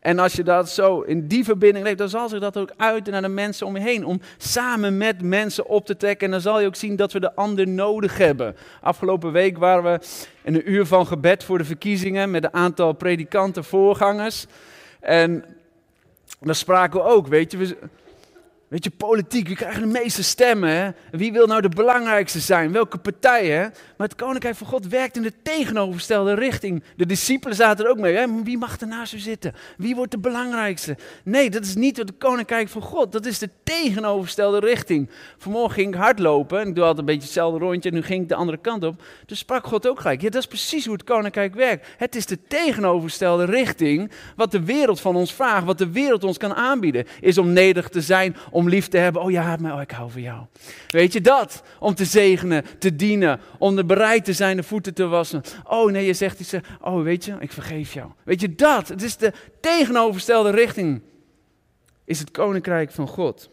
En 0.04 0.20
als 0.20 0.34
je 0.34 0.44
dat 0.44 0.70
zo 0.70 1.02
in 1.02 1.28
die 1.28 1.44
verbinding 1.44 1.86
leeft, 1.86 1.98
dan 1.98 2.10
zal 2.10 2.30
zich 2.30 2.40
dat 2.40 2.58
ook 2.58 2.72
uiten 2.78 3.14
naar 3.14 3.22
de 3.22 3.28
mensen 3.28 3.68
om 3.68 3.76
je 3.76 3.82
heen. 3.82 4.06
Om 4.06 4.22
samen 4.38 4.98
met 4.98 5.22
mensen 5.22 5.66
op 5.66 5.86
te 5.86 5.98
trekken. 5.98 6.26
En 6.26 6.32
dan 6.32 6.42
zal 6.42 6.60
je 6.60 6.68
ook 6.68 6.76
zien 6.76 6.96
dat 6.96 7.12
we 7.12 7.20
de 7.20 7.36
ander 7.36 7.68
nodig 7.68 8.18
hebben. 8.18 8.56
Afgelopen 8.82 9.32
week 9.32 9.58
waren 9.58 9.84
we 9.84 10.00
in 10.42 10.56
een 10.56 10.72
uur 10.72 10.86
van 10.86 11.08
gebed 11.08 11.44
voor 11.44 11.58
de 11.58 11.64
verkiezingen 11.64 12.32
met 12.32 12.44
een 12.44 12.54
aantal 12.54 12.94
predikanten, 12.94 13.64
voorgangers. 13.64 14.46
En 15.00 15.46
dan 16.40 16.56
spraken 16.56 17.00
we 17.00 17.06
ook, 17.06 17.28
weet 17.28 17.52
je, 17.52 17.58
we, 17.58 17.78
Weet 18.74 18.84
je, 18.84 18.90
politiek, 18.90 19.48
wie 19.48 19.56
krijgen 19.56 19.82
de 19.82 20.00
meeste 20.00 20.24
stemmen? 20.24 20.96
Wie 21.12 21.32
wil 21.32 21.48
nou 21.48 21.62
de 21.62 21.70
belangrijkste 21.70 22.40
zijn? 22.40 22.72
Welke 22.72 22.98
partijen? 22.98 23.74
Maar 23.98 24.08
het 24.08 24.16
koninkrijk 24.16 24.56
van 24.56 24.68
God 24.68 24.88
werkt 24.88 25.16
in 25.16 25.22
de 25.22 25.34
tegenovergestelde 25.44 26.34
richting. 26.34 26.84
De 26.96 27.06
discipelen 27.06 27.56
zaten 27.56 27.86
er 27.86 27.92
ook 27.92 27.98
mee. 27.98 28.16
Hè? 28.16 28.44
Wie 28.44 28.58
mag 28.58 28.80
er 28.80 28.88
naast 28.88 29.14
u 29.14 29.18
zitten? 29.18 29.56
Wie 29.78 29.96
wordt 29.96 30.12
de 30.12 30.18
belangrijkste? 30.18 30.98
Nee, 31.24 31.50
dat 31.50 31.64
is 31.64 31.76
niet 31.76 31.98
het 31.98 32.12
koninkrijk 32.18 32.70
van 32.70 32.82
God. 32.82 33.12
Dat 33.12 33.26
is 33.26 33.40
de 33.40 33.50
tegenovergestelde 33.64 34.60
richting. 34.60 35.10
Vanmorgen 35.38 35.74
ging 35.74 35.94
ik 35.94 36.00
hardlopen. 36.00 36.60
En 36.60 36.68
ik 36.68 36.76
doe 36.76 36.84
altijd 36.84 37.00
een 37.00 37.14
beetje 37.14 37.28
hetzelfde 37.28 37.60
rondje. 37.60 37.90
En 37.90 37.96
nu 37.96 38.02
ging 38.02 38.22
ik 38.22 38.30
de 38.30 38.36
andere 38.36 38.58
kant 38.58 38.84
op. 38.84 39.02
Dus 39.26 39.40
sprak 39.40 39.66
God 39.66 39.88
ook 39.88 40.00
gelijk. 40.00 40.22
Ja, 40.22 40.30
dat 40.30 40.42
is 40.42 40.48
precies 40.48 40.86
hoe 40.86 40.94
het 40.94 41.04
koninkrijk 41.04 41.56
werkt. 41.56 41.88
Het 41.98 42.16
is 42.16 42.26
de 42.26 42.40
tegenovergestelde 42.48 43.46
richting. 43.46 44.12
Wat 44.36 44.52
de 44.52 44.64
wereld 44.64 45.02
van 45.02 45.16
ons 45.16 45.34
vraagt. 45.34 45.66
Wat 45.66 45.78
de 45.78 45.92
wereld 45.92 46.24
ons 46.24 46.38
kan 46.38 46.54
aanbieden. 46.54 47.06
Is 47.20 47.38
om 47.38 47.54
nederig 47.54 47.90
te 47.90 48.02
zijn. 48.02 48.36
Om 48.52 48.62
om 48.64 48.70
lief 48.70 48.88
te 48.88 48.98
hebben. 48.98 49.22
Oh 49.22 49.32
ja, 49.32 49.58
maar 49.60 49.74
oh, 49.74 49.82
ik 49.82 49.92
hou 49.92 50.12
van 50.12 50.22
jou. 50.22 50.46
Weet 50.88 51.14
je 51.14 51.22
dat? 51.22 51.64
Om 51.80 51.96
te 51.96 52.06
zegenen, 52.06 52.66
te 52.80 52.96
dienen, 52.96 53.40
om 53.58 53.78
er 53.78 53.86
bereid 53.86 54.26
te 54.26 54.34
zijn 54.34 54.58
de 54.58 54.64
voeten 54.64 54.94
te 54.94 55.08
wassen. 55.08 55.42
Oh 55.64 55.92
nee, 55.92 56.06
je 56.06 56.14
zegt 56.14 56.40
iets. 56.40 56.54
Oh, 56.82 57.04
weet 57.04 57.26
je, 57.26 57.36
ik 57.40 57.52
vergeef 57.52 57.94
jou. 57.94 58.12
Weet 58.24 58.42
je 58.42 58.56
dat? 58.56 58.88
Het 58.88 59.02
is 59.02 59.18
de 59.18 59.34
tegenovergestelde 59.62 60.52
richting. 60.52 61.02
Is 62.06 62.20
het 62.20 62.32
koninkrijk 62.32 62.92
van 62.92 63.08
God. 63.08 63.50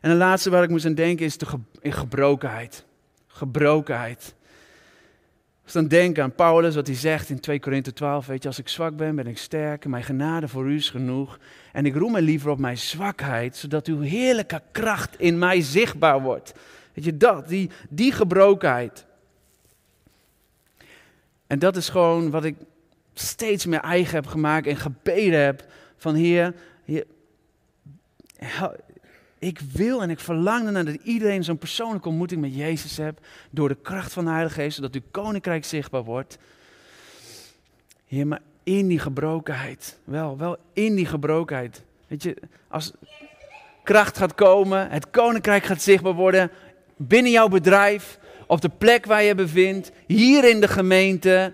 En 0.00 0.10
de 0.10 0.16
laatste 0.16 0.50
waar 0.50 0.62
ik 0.62 0.70
moest 0.70 0.86
aan 0.86 0.94
denken 0.94 1.26
is 1.26 1.38
de 1.38 1.46
gebrokenheid. 1.82 2.84
Gebrokenheid. 3.26 4.34
Als 5.64 5.72
dan 5.72 5.88
denk 5.88 6.18
aan 6.18 6.34
Paulus, 6.34 6.74
wat 6.74 6.86
hij 6.86 6.96
zegt 6.96 7.28
in 7.28 7.40
2 7.40 7.60
Korinthe 7.60 7.92
12, 7.92 8.26
weet 8.26 8.42
je, 8.42 8.48
als 8.48 8.58
ik 8.58 8.68
zwak 8.68 8.96
ben, 8.96 9.16
ben 9.16 9.26
ik 9.26 9.38
sterk, 9.38 9.86
mijn 9.86 10.04
genade 10.04 10.48
voor 10.48 10.70
u 10.70 10.74
is 10.74 10.90
genoeg. 10.90 11.38
En 11.72 11.86
ik 11.86 11.94
roem 11.94 12.12
me 12.12 12.22
liever 12.22 12.50
op 12.50 12.58
mijn 12.58 12.78
zwakheid, 12.78 13.56
zodat 13.56 13.86
uw 13.86 14.00
heerlijke 14.00 14.62
kracht 14.72 15.18
in 15.18 15.38
mij 15.38 15.60
zichtbaar 15.60 16.22
wordt. 16.22 16.52
Weet 16.94 17.04
je, 17.04 17.16
dat, 17.16 17.48
die, 17.48 17.70
die 17.88 18.12
gebrokenheid. 18.12 19.06
En 21.46 21.58
dat 21.58 21.76
is 21.76 21.88
gewoon 21.88 22.30
wat 22.30 22.44
ik 22.44 22.56
steeds 23.14 23.66
meer 23.66 23.80
eigen 23.80 24.14
heb 24.14 24.26
gemaakt 24.26 24.66
en 24.66 24.76
gebeden 24.76 25.40
heb 25.40 25.64
van 25.96 26.14
heer 26.14 26.54
ik 29.42 29.60
wil 29.72 30.02
en 30.02 30.10
ik 30.10 30.20
verlang 30.20 30.66
ernaar 30.66 30.84
dat 30.84 30.98
iedereen 31.02 31.44
zo'n 31.44 31.58
persoonlijke 31.58 32.08
ontmoeting 32.08 32.40
met 32.40 32.54
Jezus 32.54 32.96
hebt. 32.96 33.26
Door 33.50 33.68
de 33.68 33.76
kracht 33.82 34.12
van 34.12 34.24
de 34.24 34.30
Heilige 34.30 34.54
Geest, 34.54 34.76
zodat 34.76 34.94
uw 34.94 35.00
koninkrijk 35.10 35.64
zichtbaar 35.64 36.04
wordt. 36.04 36.38
Heer, 38.06 38.26
maar 38.26 38.40
in 38.62 38.88
die 38.88 38.98
gebrokenheid. 38.98 39.98
Wel, 40.04 40.38
wel 40.38 40.56
in 40.72 40.94
die 40.94 41.06
gebrokenheid. 41.06 41.82
Weet 42.06 42.22
je, 42.22 42.36
als 42.68 42.92
kracht 43.82 44.18
gaat 44.18 44.34
komen, 44.34 44.90
het 44.90 45.10
koninkrijk 45.10 45.64
gaat 45.64 45.82
zichtbaar 45.82 46.14
worden. 46.14 46.50
Binnen 46.96 47.32
jouw 47.32 47.48
bedrijf, 47.48 48.18
op 48.46 48.60
de 48.60 48.70
plek 48.78 49.06
waar 49.06 49.22
je 49.22 49.34
bevindt, 49.34 49.92
hier 50.06 50.48
in 50.48 50.60
de 50.60 50.68
gemeente, 50.68 51.52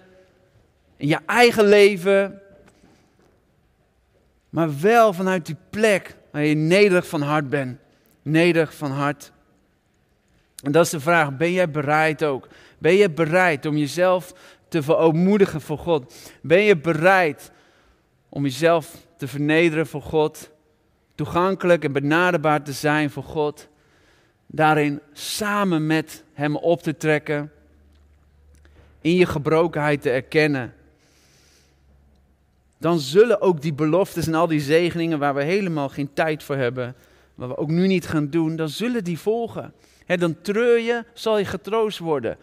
in 0.96 1.08
je 1.08 1.18
eigen 1.26 1.64
leven. 1.64 2.40
Maar 4.48 4.80
wel 4.80 5.12
vanuit 5.12 5.46
die 5.46 5.56
plek 5.70 6.17
waar 6.30 6.44
je 6.44 6.54
nederig 6.54 7.08
van 7.08 7.22
hart 7.22 7.48
bent. 7.48 7.78
Nederig 8.22 8.74
van 8.74 8.90
hart. 8.90 9.32
En 10.62 10.72
dat 10.72 10.84
is 10.84 10.90
de 10.90 11.00
vraag, 11.00 11.36
ben 11.36 11.52
jij 11.52 11.70
bereid 11.70 12.24
ook? 12.24 12.48
Ben 12.78 12.94
je 12.94 13.10
bereid 13.10 13.66
om 13.66 13.76
jezelf 13.76 14.32
te 14.68 14.82
verootmoedigen 14.82 15.60
voor 15.60 15.78
God? 15.78 16.14
Ben 16.42 16.62
je 16.62 16.76
bereid 16.76 17.50
om 18.28 18.42
jezelf 18.42 18.94
te 19.16 19.28
vernederen 19.28 19.86
voor 19.86 20.02
God? 20.02 20.50
Toegankelijk 21.14 21.84
en 21.84 21.92
benaderbaar 21.92 22.62
te 22.62 22.72
zijn 22.72 23.10
voor 23.10 23.22
God? 23.22 23.68
Daarin 24.46 25.00
samen 25.12 25.86
met 25.86 26.24
Hem 26.32 26.56
op 26.56 26.82
te 26.82 26.96
trekken? 26.96 27.52
In 29.00 29.14
je 29.14 29.26
gebrokenheid 29.26 30.02
te 30.02 30.10
erkennen? 30.10 30.74
Dan 32.78 32.98
zullen 32.98 33.40
ook 33.40 33.62
die 33.62 33.74
beloftes 33.74 34.26
en 34.26 34.34
al 34.34 34.46
die 34.46 34.60
zegeningen 34.60 35.18
waar 35.18 35.34
we 35.34 35.42
helemaal 35.42 35.88
geen 35.88 36.12
tijd 36.12 36.42
voor 36.42 36.56
hebben, 36.56 36.94
wat 37.34 37.48
we 37.48 37.56
ook 37.56 37.70
nu 37.70 37.86
niet 37.86 38.06
gaan 38.06 38.30
doen, 38.30 38.56
dan 38.56 38.68
zullen 38.68 39.04
die 39.04 39.18
volgen. 39.18 39.72
Dan 40.06 40.40
treur 40.42 40.78
je, 40.78 41.04
zal 41.12 41.38
je 41.38 41.44
getroost 41.44 41.98
worden. 41.98 42.36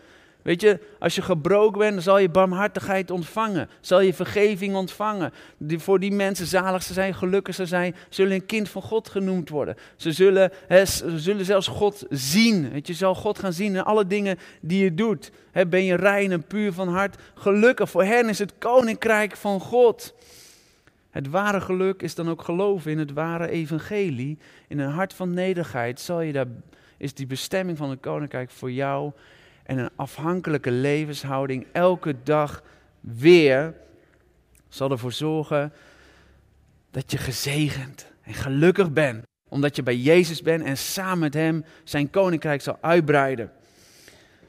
Weet 0.45 0.61
je, 0.61 0.79
als 0.99 1.15
je 1.15 1.21
gebroken 1.21 1.79
bent, 1.79 2.03
zal 2.03 2.17
je 2.17 2.29
barmhartigheid 2.29 3.11
ontvangen. 3.11 3.69
Zal 3.81 4.01
je 4.01 4.13
vergeving 4.13 4.75
ontvangen. 4.75 5.33
Die, 5.57 5.79
voor 5.79 5.99
die 5.99 6.11
mensen 6.11 6.45
zalig 6.45 6.83
ze 6.83 6.93
zijn, 6.93 7.15
gelukkig 7.15 7.55
ze 7.55 7.65
zijn, 7.65 7.95
zullen 8.09 8.33
een 8.33 8.45
kind 8.45 8.69
van 8.69 8.81
God 8.81 9.09
genoemd 9.09 9.49
worden. 9.49 9.75
Ze 9.95 10.11
zullen, 10.11 10.51
zullen 11.15 11.45
zelfs 11.45 11.67
God 11.67 12.05
zien. 12.09 12.69
Weet 12.71 12.87
je, 12.87 12.93
zal 12.93 13.15
God 13.15 13.39
gaan 13.39 13.53
zien 13.53 13.75
in 13.75 13.83
alle 13.83 14.07
dingen 14.07 14.37
die 14.61 14.83
je 14.83 14.93
doet. 14.93 15.31
ben 15.67 15.83
je 15.83 15.95
rein 15.95 16.31
en 16.31 16.43
puur 16.43 16.73
van 16.73 16.87
hart. 16.87 17.21
Gelukkig, 17.35 17.89
voor 17.89 18.03
hen 18.03 18.29
is 18.29 18.39
het 18.39 18.53
koninkrijk 18.57 19.35
van 19.35 19.59
God. 19.59 20.13
Het 21.09 21.29
ware 21.29 21.61
geluk 21.61 22.01
is 22.01 22.15
dan 22.15 22.29
ook 22.29 22.41
geloven 22.41 22.91
in 22.91 22.99
het 22.99 23.13
ware 23.13 23.49
evangelie. 23.49 24.37
In 24.67 24.79
een 24.79 24.91
hart 24.91 25.13
van 25.13 25.33
nederigheid 25.33 25.99
zal 25.99 26.21
je 26.21 26.33
daar, 26.33 26.47
is 26.97 27.13
die 27.13 27.27
bestemming 27.27 27.77
van 27.77 27.89
het 27.89 27.99
koninkrijk 27.99 28.49
voor 28.49 28.71
jou 28.71 29.11
en 29.65 29.77
een 29.77 29.89
afhankelijke 29.95 30.71
levenshouding 30.71 31.65
elke 31.71 32.15
dag 32.23 32.63
weer 32.99 33.73
zal 34.69 34.91
ervoor 34.91 35.11
zorgen 35.11 35.73
dat 36.91 37.11
je 37.11 37.17
gezegend 37.17 38.11
en 38.21 38.33
gelukkig 38.33 38.91
bent. 38.91 39.23
Omdat 39.49 39.75
je 39.75 39.83
bij 39.83 39.97
Jezus 39.97 40.41
bent 40.41 40.63
en 40.63 40.77
samen 40.77 41.19
met 41.19 41.33
Hem 41.33 41.65
zijn 41.83 42.09
koninkrijk 42.09 42.61
zal 42.61 42.77
uitbreiden. 42.81 43.51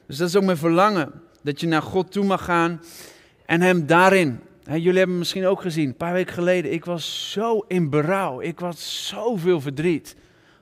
Dus 0.07 0.17
dat 0.17 0.29
is 0.29 0.37
ook 0.37 0.45
mijn 0.45 0.57
verlangen. 0.57 1.13
Dat 1.43 1.61
je 1.61 1.67
naar 1.67 1.83
God 1.83 2.13
toe 2.13 2.25
mag 2.25 2.45
gaan 2.45 2.83
en 3.47 3.61
Hem 3.61 3.87
daarin. 3.87 4.41
Jullie 4.65 4.99
hebben 4.99 5.19
misschien 5.19 5.47
ook 5.47 5.61
gezien, 5.61 5.89
een 5.89 5.97
paar 5.97 6.13
weken 6.13 6.35
geleden, 6.35 6.73
ik 6.73 6.85
was 6.85 7.31
zo 7.33 7.65
in 7.69 7.91
berouw. 7.91 8.41
Ik 8.41 8.61
was 8.61 9.09
zoveel 9.09 9.61
verdriet. 9.61 10.17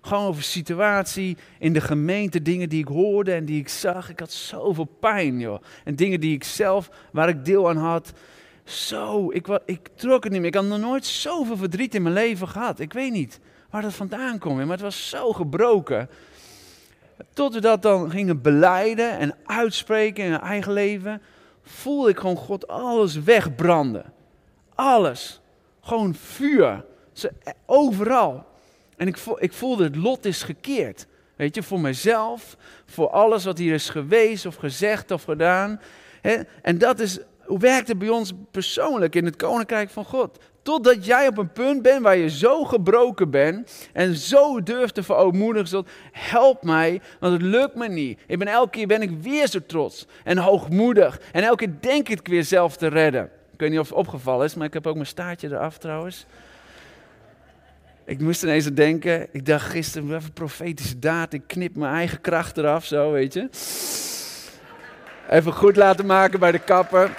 Gewoon 0.04 0.26
over 0.26 0.42
situatie 0.42 1.36
in 1.58 1.72
de 1.72 1.80
gemeente, 1.80 2.42
dingen 2.42 2.68
die 2.68 2.80
ik 2.80 2.88
hoorde 2.88 3.32
en 3.32 3.44
die 3.44 3.60
ik 3.60 3.68
zag. 3.68 4.10
Ik 4.10 4.20
had 4.20 4.32
zoveel 4.32 4.88
pijn, 5.00 5.38
joh. 5.38 5.62
En 5.84 5.96
dingen 5.96 6.20
die 6.20 6.34
ik 6.34 6.44
zelf, 6.44 6.90
waar 7.12 7.28
ik 7.28 7.44
deel 7.44 7.68
aan 7.68 7.76
had. 7.76 8.12
Zo, 8.64 9.30
ik, 9.30 9.60
ik 9.64 9.88
trok 9.94 10.24
het 10.24 10.32
niet 10.32 10.40
meer. 10.40 10.50
Ik 10.50 10.54
had 10.54 10.64
nog 10.64 10.78
nooit 10.78 11.06
zoveel 11.06 11.56
verdriet 11.56 11.94
in 11.94 12.02
mijn 12.02 12.14
leven 12.14 12.48
gehad. 12.48 12.78
Ik 12.78 12.92
weet 12.92 13.12
niet 13.12 13.40
waar 13.70 13.82
dat 13.82 13.94
vandaan 13.94 14.38
komt, 14.38 14.56
maar 14.56 14.66
het 14.66 14.80
was 14.80 15.08
zo 15.08 15.32
gebroken. 15.32 16.08
Tot 17.32 17.54
we 17.54 17.60
dat 17.60 17.82
dan 17.82 18.10
gingen 18.10 18.42
beleiden 18.42 19.18
en 19.18 19.34
uitspreken 19.44 20.24
in 20.24 20.30
mijn 20.30 20.42
eigen 20.42 20.72
leven, 20.72 21.22
voelde 21.62 22.10
ik 22.10 22.18
gewoon 22.18 22.36
God 22.36 22.68
alles 22.68 23.14
wegbranden. 23.16 24.12
Alles. 24.74 25.40
Gewoon 25.80 26.14
vuur. 26.14 26.84
Overal. 27.66 28.52
En 28.96 29.07
ik, 29.07 29.16
ik 29.38 29.52
voelde 29.52 29.85
het 29.85 29.96
lot 29.96 30.24
is 30.24 30.42
gekeerd. 30.42 31.07
Weet 31.37 31.54
je, 31.54 31.62
voor 31.62 31.80
mezelf, 31.80 32.57
voor 32.87 33.09
alles 33.09 33.44
wat 33.44 33.59
hier 33.59 33.74
is 33.74 33.88
geweest 33.88 34.46
of 34.46 34.57
gezegd 34.57 35.11
of 35.11 35.24
gedaan. 35.24 35.80
En 36.62 36.78
dat 36.78 37.00
is, 37.00 37.18
hoe 37.44 37.59
werkt 37.59 37.88
het 37.88 37.98
bij 37.98 38.09
ons 38.09 38.33
persoonlijk 38.50 39.14
in 39.14 39.24
het 39.24 39.37
koninkrijk 39.37 39.90
van 39.90 40.04
God? 40.04 40.38
Totdat 40.62 41.07
jij 41.07 41.26
op 41.26 41.38
een 41.38 41.52
punt 41.52 41.83
bent 41.83 42.02
waar 42.02 42.16
je 42.16 42.30
zo 42.30 42.64
gebroken 42.64 43.30
bent 43.30 43.88
en 43.92 44.14
zo 44.14 44.62
durft 44.62 44.94
te 44.94 45.02
verootmoedigen. 45.02 45.68
Zult, 45.68 45.88
help 46.12 46.62
mij, 46.62 47.00
want 47.20 47.33
het 47.33 47.42
lukt 47.42 47.74
me 47.74 47.88
niet. 47.88 48.20
Ik 48.26 48.38
ben, 48.38 48.48
elke 48.48 48.70
keer 48.70 48.87
ben 48.87 49.02
ik 49.02 49.11
weer 49.20 49.46
zo 49.46 49.59
trots 49.66 50.07
en 50.24 50.38
hoogmoedig. 50.38 51.20
En 51.33 51.42
elke 51.42 51.64
keer 51.64 51.74
denk 51.80 52.09
ik 52.09 52.28
weer 52.28 52.44
zelf 52.44 52.76
te 52.76 52.87
redden. 52.87 53.30
Ik 53.52 53.61
weet 53.61 53.70
niet 53.70 53.78
of 53.78 53.88
het 53.88 53.98
opgevallen 53.98 54.46
is, 54.46 54.54
maar 54.54 54.66
ik 54.66 54.72
heb 54.72 54.87
ook 54.87 54.94
mijn 54.94 55.07
staartje 55.07 55.48
eraf 55.48 55.78
trouwens. 55.78 56.26
Ik 58.06 58.20
moest 58.20 58.42
ineens 58.42 58.72
denken. 58.72 59.26
Ik 59.32 59.46
dacht 59.46 59.70
gisteren, 59.70 60.14
even 60.14 60.32
profetische 60.32 60.98
daad. 60.98 61.32
Ik 61.32 61.42
knip 61.46 61.76
mijn 61.76 61.94
eigen 61.94 62.20
kracht 62.20 62.56
eraf, 62.56 62.84
zo 62.84 63.12
weet 63.12 63.32
je. 63.32 63.48
Even 65.30 65.52
goed 65.52 65.76
laten 65.76 66.06
maken 66.06 66.40
bij 66.40 66.52
de 66.52 66.58
kapper. 66.58 67.16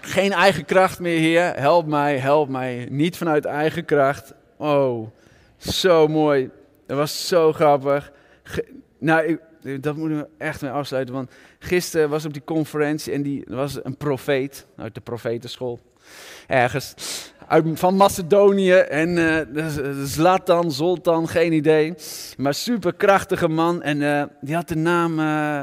Geen 0.00 0.32
eigen 0.32 0.64
kracht 0.64 0.98
meer, 0.98 1.18
Heer. 1.18 1.52
Help 1.54 1.86
mij, 1.86 2.18
help 2.18 2.48
mij. 2.48 2.86
Niet 2.90 3.16
vanuit 3.16 3.44
eigen 3.44 3.84
kracht. 3.84 4.34
Oh, 4.56 5.08
zo 5.56 6.08
mooi. 6.08 6.50
Dat 6.86 6.96
was 6.96 7.28
zo 7.28 7.52
grappig. 7.52 8.12
nou, 8.98 9.26
ik, 9.26 9.38
dat 9.82 9.96
moeten 9.96 10.18
we 10.18 10.28
echt 10.38 10.62
mee 10.62 10.70
afsluiten. 10.70 11.14
Want 11.14 11.30
gisteren 11.58 12.08
was 12.08 12.24
op 12.24 12.32
die 12.32 12.44
conferentie 12.44 13.12
en 13.12 13.22
die 13.22 13.44
was 13.48 13.84
een 13.84 13.96
profeet 13.96 14.66
uit 14.76 14.94
de 14.94 15.00
profetenschool. 15.00 15.80
Ergens 16.46 16.94
uit, 17.48 17.66
van 17.74 17.96
Macedonië. 17.96 18.72
En 18.72 19.08
uh, 19.08 19.66
Zlatan, 20.04 20.72
Zoltan, 20.72 21.28
geen 21.28 21.52
idee. 21.52 21.94
Maar 22.36 22.54
superkrachtige 22.54 23.48
man. 23.48 23.82
En 23.82 24.00
uh, 24.00 24.22
die 24.40 24.54
had 24.54 24.68
de 24.68 24.76
naam 24.76 25.18
uh, 25.18 25.60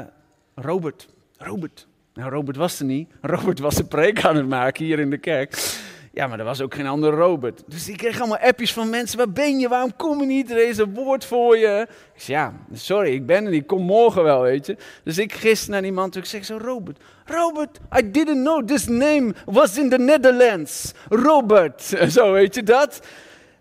Robert. 0.54 1.08
Robert. 1.38 1.86
Nou, 2.14 2.30
Robert 2.30 2.56
was 2.56 2.78
er 2.78 2.84
niet. 2.84 3.10
Robert 3.20 3.58
was 3.58 3.78
een 3.78 3.88
preek 3.88 4.24
aan 4.24 4.36
het 4.36 4.48
maken 4.48 4.84
hier 4.84 4.98
in 4.98 5.10
de 5.10 5.18
kerk. 5.18 5.80
Ja, 6.14 6.26
maar 6.26 6.38
er 6.38 6.44
was 6.44 6.60
ook 6.60 6.74
geen 6.74 6.86
andere 6.86 7.16
Robert. 7.16 7.62
Dus 7.66 7.88
ik 7.88 7.96
kreeg 7.96 8.18
allemaal 8.18 8.38
appjes 8.38 8.72
van 8.72 8.90
mensen. 8.90 9.18
Waar 9.18 9.30
ben 9.30 9.58
je? 9.58 9.68
Waarom 9.68 9.96
kom 9.96 10.20
je 10.20 10.26
niet? 10.26 10.50
Er 10.50 10.68
is 10.68 10.78
een 10.78 10.94
woord 10.94 11.24
voor 11.24 11.56
je. 11.56 11.86
Ik 12.14 12.20
zei, 12.20 12.38
ja, 12.38 12.52
sorry, 12.72 13.14
ik 13.14 13.26
ben 13.26 13.44
er 13.44 13.50
niet. 13.50 13.66
Kom 13.66 13.82
morgen 13.82 14.22
wel, 14.22 14.42
weet 14.42 14.66
je. 14.66 14.76
Dus 15.04 15.18
ik 15.18 15.32
gisteren 15.32 15.72
naar 15.72 15.82
die 15.82 15.92
man 15.92 16.10
toe. 16.10 16.22
Ik 16.22 16.28
zeg 16.28 16.44
zo, 16.44 16.58
Robert. 16.62 16.98
Robert, 17.24 17.78
I 17.98 18.10
didn't 18.10 18.42
know 18.42 18.66
this 18.66 18.86
name 18.86 19.34
was 19.44 19.78
in 19.78 19.90
the 19.90 19.98
Netherlands. 19.98 20.92
Robert. 21.08 21.82
Zo, 22.14 22.32
weet 22.32 22.54
je 22.54 22.62
dat? 22.62 23.00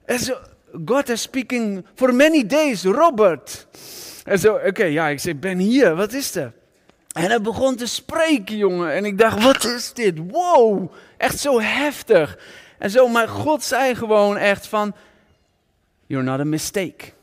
En 0.06 0.20
zo, 0.20 0.36
God 0.86 1.10
is 1.10 1.22
speaking 1.22 1.86
for 1.96 2.16
many 2.16 2.46
days. 2.46 2.84
Robert. 2.84 3.68
En 4.24 4.40
zo, 4.40 4.60
oké, 4.66 4.84
ja, 4.84 5.08
ik 5.08 5.20
zeg, 5.20 5.40
ben 5.40 5.58
hier. 5.58 5.96
Wat 5.96 6.14
is 6.14 6.36
er? 6.36 6.54
En 7.14 7.24
hij 7.24 7.42
begon 7.42 7.76
te 7.76 7.86
spreken, 7.86 8.58
jongen. 8.58 8.94
En 8.94 9.06
ik 9.06 9.18
dacht, 9.18 9.44
wat 9.44 9.64
is 9.64 9.94
dit? 9.94 10.18
Wow, 10.32 10.92
echt 11.18 11.40
zo 11.40 11.60
heftig. 11.60 12.38
En 12.78 12.90
zo, 12.90 13.08
maar 13.08 13.28
God 13.28 13.64
zei 13.64 13.96
gewoon 13.96 14.38
echt 14.38 14.68
van, 14.68 14.96
you're 16.08 16.26
not 16.26 16.40
a 16.40 16.44
mistake. 16.44 17.14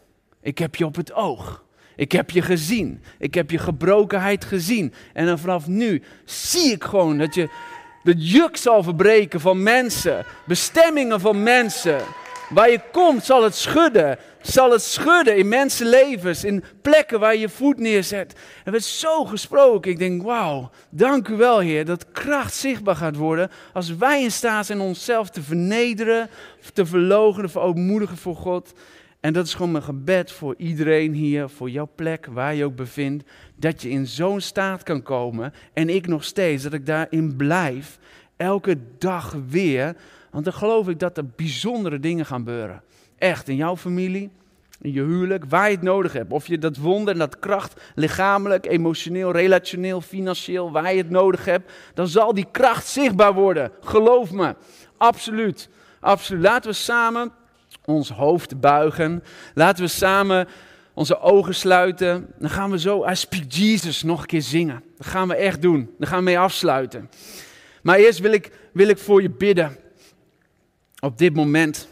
Ik 0.40 0.58
heb 0.58 0.74
je 0.74 0.86
op 0.86 0.96
het 0.96 1.12
oog. 1.12 1.64
Ik 1.96 2.12
heb 2.12 2.30
je 2.30 2.42
gezien. 2.42 3.02
Ik 3.18 3.34
heb 3.34 3.50
je 3.50 3.58
gebrokenheid 3.58 4.44
gezien. 4.44 4.94
En 5.12 5.26
dan 5.26 5.38
vanaf 5.38 5.66
nu 5.66 6.02
zie 6.24 6.72
ik 6.72 6.84
gewoon 6.84 7.18
dat 7.18 7.34
je 7.34 7.48
de 8.02 8.14
juk 8.14 8.56
zal 8.56 8.82
verbreken 8.82 9.40
van 9.40 9.62
mensen. 9.62 10.24
Bestemmingen 10.46 11.20
van 11.20 11.42
mensen. 11.42 12.00
Waar 12.48 12.70
je 12.70 12.80
komt 12.92 13.24
zal 13.24 13.42
het 13.42 13.54
schudden. 13.54 14.18
Zal 14.48 14.70
het 14.72 14.82
schudden 14.82 15.36
in 15.36 15.48
mensenlevens, 15.48 16.44
in 16.44 16.64
plekken 16.82 17.20
waar 17.20 17.36
je 17.36 17.48
voet 17.48 17.78
neerzet. 17.78 18.34
Er 18.64 18.72
werd 18.72 18.84
zo 18.84 19.24
gesproken. 19.24 19.90
Ik 19.90 19.98
denk, 19.98 20.22
wauw, 20.22 20.70
dank 20.90 21.28
u 21.28 21.36
wel 21.36 21.58
Heer, 21.58 21.84
dat 21.84 22.10
kracht 22.10 22.54
zichtbaar 22.54 22.96
gaat 22.96 23.16
worden. 23.16 23.50
Als 23.72 23.96
wij 23.96 24.22
in 24.22 24.32
staat 24.32 24.66
zijn 24.66 24.80
onszelf 24.80 25.30
te 25.30 25.42
vernederen, 25.42 26.28
te 26.72 26.86
verloochenen, 26.86 27.50
verootmoedigen 27.50 28.16
voor 28.16 28.36
God. 28.36 28.72
En 29.20 29.32
dat 29.32 29.46
is 29.46 29.54
gewoon 29.54 29.72
mijn 29.72 29.84
gebed 29.84 30.32
voor 30.32 30.54
iedereen 30.58 31.12
hier, 31.12 31.48
voor 31.48 31.70
jouw 31.70 31.90
plek, 31.94 32.26
waar 32.26 32.54
je 32.54 32.64
ook 32.64 32.76
bevindt. 32.76 33.24
Dat 33.56 33.82
je 33.82 33.88
in 33.90 34.06
zo'n 34.06 34.40
staat 34.40 34.82
kan 34.82 35.02
komen. 35.02 35.52
En 35.72 35.88
ik 35.88 36.06
nog 36.06 36.24
steeds, 36.24 36.62
dat 36.62 36.72
ik 36.72 36.86
daarin 36.86 37.36
blijf. 37.36 37.98
Elke 38.36 38.78
dag 38.98 39.36
weer 39.48 39.96
want 40.30 40.44
dan 40.44 40.52
geloof 40.52 40.88
ik 40.88 40.98
dat 40.98 41.16
er 41.16 41.26
bijzondere 41.36 42.00
dingen 42.00 42.26
gaan 42.26 42.38
gebeuren. 42.38 42.82
Echt, 43.18 43.48
in 43.48 43.56
jouw 43.56 43.76
familie, 43.76 44.30
in 44.80 44.92
je 44.92 45.02
huwelijk, 45.02 45.44
waar 45.48 45.68
je 45.68 45.74
het 45.74 45.84
nodig 45.84 46.12
hebt. 46.12 46.32
Of 46.32 46.46
je 46.46 46.58
dat 46.58 46.76
wonder 46.76 47.12
en 47.12 47.18
dat 47.18 47.38
kracht, 47.38 47.80
lichamelijk, 47.94 48.66
emotioneel, 48.66 49.30
relationeel, 49.30 50.00
financieel, 50.00 50.72
waar 50.72 50.92
je 50.92 50.98
het 50.98 51.10
nodig 51.10 51.44
hebt. 51.44 51.72
Dan 51.94 52.08
zal 52.08 52.34
die 52.34 52.46
kracht 52.50 52.86
zichtbaar 52.86 53.34
worden. 53.34 53.72
Geloof 53.80 54.30
me. 54.30 54.54
Absoluut. 54.96 55.68
Absoluut. 56.00 56.42
Laten 56.42 56.70
we 56.70 56.76
samen 56.76 57.32
ons 57.84 58.10
hoofd 58.10 58.60
buigen. 58.60 59.22
Laten 59.54 59.84
we 59.84 59.90
samen 59.90 60.48
onze 60.94 61.20
ogen 61.20 61.54
sluiten. 61.54 62.26
Dan 62.38 62.50
gaan 62.50 62.70
we 62.70 62.78
zo 62.78 63.08
I 63.08 63.14
Speak 63.14 63.52
Jesus 63.52 64.02
nog 64.02 64.20
een 64.20 64.26
keer 64.26 64.42
zingen. 64.42 64.82
Dat 64.96 65.06
gaan 65.06 65.28
we 65.28 65.34
echt 65.34 65.62
doen. 65.62 65.94
Dan 65.98 66.08
gaan 66.08 66.18
we 66.18 66.24
mee 66.24 66.38
afsluiten. 66.38 67.10
Maar 67.82 67.98
eerst 67.98 68.18
wil 68.18 68.32
ik, 68.32 68.52
wil 68.72 68.88
ik 68.88 68.98
voor 68.98 69.22
je 69.22 69.30
bidden 69.30 69.76
op 71.00 71.18
dit 71.18 71.34
moment. 71.34 71.88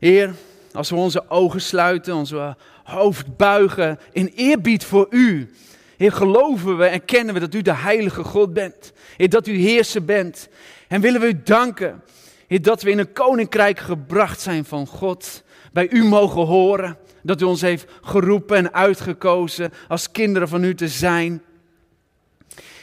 Heer, 0.00 0.34
als 0.72 0.90
we 0.90 0.96
onze 0.96 1.30
ogen 1.30 1.60
sluiten, 1.60 2.14
onze 2.14 2.56
hoofd 2.84 3.36
buigen 3.36 3.98
in 4.12 4.32
eerbied 4.34 4.84
voor 4.84 5.06
U. 5.10 5.50
Heer, 5.96 6.12
geloven 6.12 6.78
we 6.78 6.84
en 6.84 7.04
kennen 7.04 7.34
we 7.34 7.40
dat 7.40 7.54
U 7.54 7.62
de 7.62 7.74
heilige 7.74 8.24
God 8.24 8.52
bent. 8.52 8.92
Heer, 9.16 9.28
dat 9.28 9.46
U 9.46 9.56
heerser 9.56 10.04
bent. 10.04 10.48
En 10.88 11.00
willen 11.00 11.20
we 11.20 11.26
U 11.26 11.40
danken, 11.44 12.02
Heer, 12.46 12.62
dat 12.62 12.82
we 12.82 12.90
in 12.90 12.98
een 12.98 13.12
koninkrijk 13.12 13.78
gebracht 13.78 14.40
zijn 14.40 14.64
van 14.64 14.86
God. 14.86 15.42
Bij 15.72 15.90
U 15.90 16.04
mogen 16.04 16.46
horen. 16.46 16.96
Dat 17.22 17.40
U 17.40 17.44
ons 17.44 17.60
heeft 17.60 17.86
geroepen 18.02 18.56
en 18.56 18.72
uitgekozen 18.72 19.72
als 19.88 20.10
kinderen 20.10 20.48
van 20.48 20.64
U 20.64 20.74
te 20.74 20.88
zijn. 20.88 21.42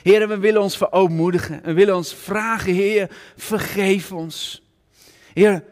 Heer, 0.03 0.27
we 0.27 0.37
willen 0.37 0.61
ons 0.61 0.77
verootmoedigen. 0.77 1.61
We 1.63 1.73
willen 1.73 1.95
ons 1.95 2.13
vragen, 2.13 2.73
Heer, 2.73 3.09
vergeef 3.35 4.11
ons. 4.11 4.63
Heer, 5.33 5.63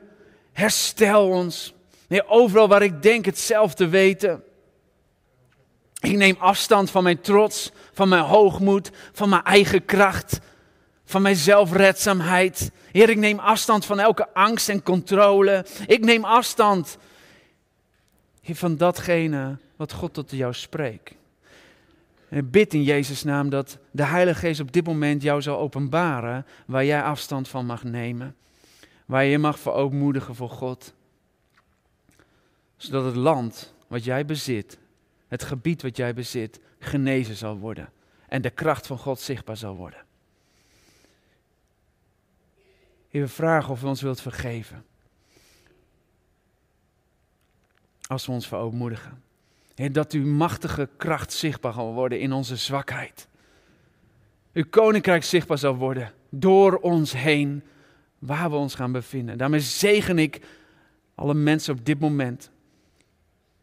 herstel 0.55 1.27
ons. 1.27 1.73
Heer, 2.07 2.27
overal 2.27 2.67
waar 2.67 2.81
ik 2.81 3.01
denk 3.01 3.25
het 3.25 3.39
zelf 3.39 3.73
te 3.73 3.87
weten. 3.87 4.43
Ik 5.99 6.15
neem 6.17 6.35
afstand 6.39 6.91
van 6.91 7.03
mijn 7.03 7.21
trots, 7.21 7.71
van 7.93 8.09
mijn 8.09 8.23
hoogmoed, 8.23 8.91
van 9.11 9.29
mijn 9.29 9.43
eigen 9.43 9.85
kracht, 9.85 10.39
van 11.05 11.21
mijn 11.21 11.35
zelfredzaamheid. 11.35 12.71
Heer, 12.91 13.09
ik 13.09 13.17
neem 13.17 13.39
afstand 13.39 13.85
van 13.85 13.99
elke 13.99 14.33
angst 14.33 14.69
en 14.69 14.83
controle. 14.83 15.65
Ik 15.87 16.05
neem 16.05 16.25
afstand 16.25 16.97
van 18.43 18.77
datgene 18.77 19.57
wat 19.75 19.91
God 19.91 20.13
tot 20.13 20.31
jou 20.31 20.53
spreekt. 20.53 21.13
En 22.29 22.37
ik 22.37 22.51
bid 22.51 22.73
in 22.73 22.83
Jezus' 22.83 23.23
naam 23.23 23.49
dat 23.49 23.77
de 23.91 24.03
Heilige 24.03 24.39
Geest 24.39 24.59
op 24.59 24.71
dit 24.71 24.85
moment 24.85 25.21
jou 25.21 25.41
zal 25.41 25.57
openbaren 25.57 26.45
waar 26.65 26.85
jij 26.85 27.03
afstand 27.03 27.47
van 27.47 27.65
mag 27.65 27.83
nemen 27.83 28.35
waar 29.05 29.23
je 29.23 29.29
je 29.29 29.37
mag 29.37 29.59
verootmoedigen 29.59 30.35
voor 30.35 30.49
God. 30.49 30.93
Zodat 32.77 33.05
het 33.05 33.15
land 33.15 33.73
wat 33.87 34.03
jij 34.03 34.25
bezit, 34.25 34.77
het 35.27 35.43
gebied 35.43 35.81
wat 35.81 35.97
jij 35.97 36.13
bezit, 36.13 36.59
genezen 36.79 37.35
zal 37.35 37.57
worden. 37.57 37.89
En 38.27 38.41
de 38.41 38.49
kracht 38.49 38.87
van 38.87 38.97
God 38.97 39.19
zichtbaar 39.19 39.57
zal 39.57 39.75
worden. 39.75 40.03
Heer, 43.09 43.21
we 43.21 43.27
vragen 43.27 43.71
of 43.71 43.83
u 43.83 43.85
ons 43.85 44.01
wilt 44.01 44.21
vergeven. 44.21 44.85
Als 48.07 48.25
we 48.25 48.31
ons 48.31 48.47
verootmoedigen. 48.47 49.23
Heer, 49.75 49.91
dat 49.91 50.11
uw 50.11 50.25
machtige 50.25 50.89
kracht 50.97 51.33
zichtbaar 51.33 51.73
zal 51.73 51.93
worden 51.93 52.19
in 52.19 52.31
onze 52.31 52.55
zwakheid. 52.55 53.27
Uw 54.53 54.65
koninkrijk 54.69 55.23
zichtbaar 55.23 55.57
zal 55.57 55.75
worden 55.75 56.13
door 56.29 56.75
ons 56.77 57.13
heen 57.13 57.63
waar 58.19 58.49
we 58.49 58.55
ons 58.55 58.75
gaan 58.75 58.91
bevinden. 58.91 59.37
Daarmee 59.37 59.59
zegen 59.59 60.19
ik 60.19 60.39
alle 61.15 61.33
mensen 61.33 61.73
op 61.73 61.85
dit 61.85 61.99
moment. 61.99 62.53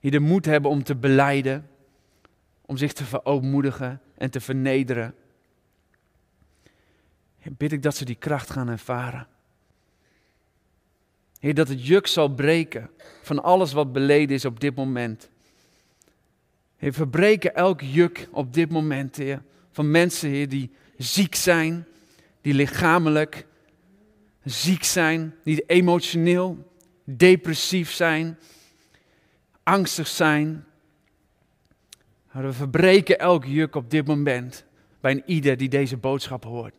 die 0.00 0.10
de 0.10 0.18
moed 0.18 0.44
hebben 0.44 0.70
om 0.70 0.82
te 0.82 0.96
beleiden, 0.96 1.68
om 2.66 2.76
zich 2.76 2.92
te 2.92 3.04
verootmoedigen 3.04 4.00
en 4.14 4.30
te 4.30 4.40
vernederen. 4.40 5.14
Bid 7.42 7.72
ik 7.72 7.82
dat 7.82 7.96
ze 7.96 8.04
die 8.04 8.14
kracht 8.14 8.50
gaan 8.50 8.68
ervaren. 8.68 9.26
Heer, 11.38 11.54
dat 11.54 11.68
het 11.68 11.86
juk 11.86 12.06
zal 12.06 12.28
breken 12.28 12.90
van 13.22 13.42
alles 13.42 13.72
wat 13.72 13.92
beleden 13.92 14.34
is 14.34 14.44
op 14.44 14.60
dit 14.60 14.74
moment. 14.74 15.30
Heer, 16.76 16.92
verbreken 16.92 17.54
elk 17.54 17.80
juk 17.80 18.28
op 18.30 18.54
dit 18.54 18.70
moment, 18.70 19.16
Heer. 19.16 19.42
Van 19.72 19.90
mensen, 19.90 20.28
Heer, 20.28 20.48
die 20.48 20.70
ziek 20.96 21.34
zijn, 21.34 21.86
die 22.40 22.54
lichamelijk 22.54 23.46
ziek 24.44 24.84
zijn, 24.84 25.34
die 25.44 25.66
emotioneel 25.66 26.72
depressief 27.04 27.92
zijn, 27.92 28.38
angstig 29.62 30.08
zijn. 30.08 30.64
We 32.30 32.52
verbreken 32.52 33.18
elk 33.18 33.44
juk 33.44 33.74
op 33.74 33.90
dit 33.90 34.06
moment 34.06 34.64
bij 35.00 35.12
een 35.12 35.22
ieder 35.26 35.56
die 35.56 35.68
deze 35.68 35.96
boodschap 35.96 36.44
hoort. 36.44 36.74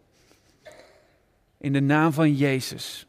In 1.58 1.74
de 1.74 1.82
naam 1.82 2.14
van 2.14 2.36
Jezus. 2.36 3.08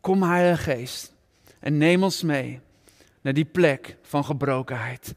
Kom 0.00 0.22
Heilige 0.22 0.62
Geest 0.62 1.14
en 1.58 1.78
neem 1.78 2.02
ons 2.02 2.22
mee 2.22 2.60
naar 3.20 3.32
die 3.32 3.44
plek 3.44 3.96
van 4.02 4.24
gebrokenheid. 4.24 5.14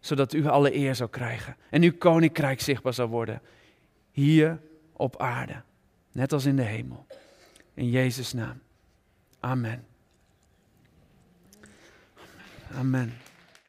Zodat 0.00 0.32
u 0.32 0.46
alle 0.46 0.74
eer 0.74 0.94
zou 0.94 1.10
krijgen 1.10 1.56
en 1.70 1.82
uw 1.82 1.96
koninkrijk 1.98 2.60
zichtbaar 2.60 2.94
zal 2.94 3.08
worden. 3.08 3.42
Hier 4.10 4.60
op 4.92 5.20
aarde, 5.20 5.62
net 6.12 6.32
als 6.32 6.44
in 6.44 6.56
de 6.56 6.62
hemel. 6.62 7.06
In 7.76 7.92
Jezus' 7.92 8.34
naam. 8.34 8.60
Amen. 9.42 9.84
Amen. 12.74 13.25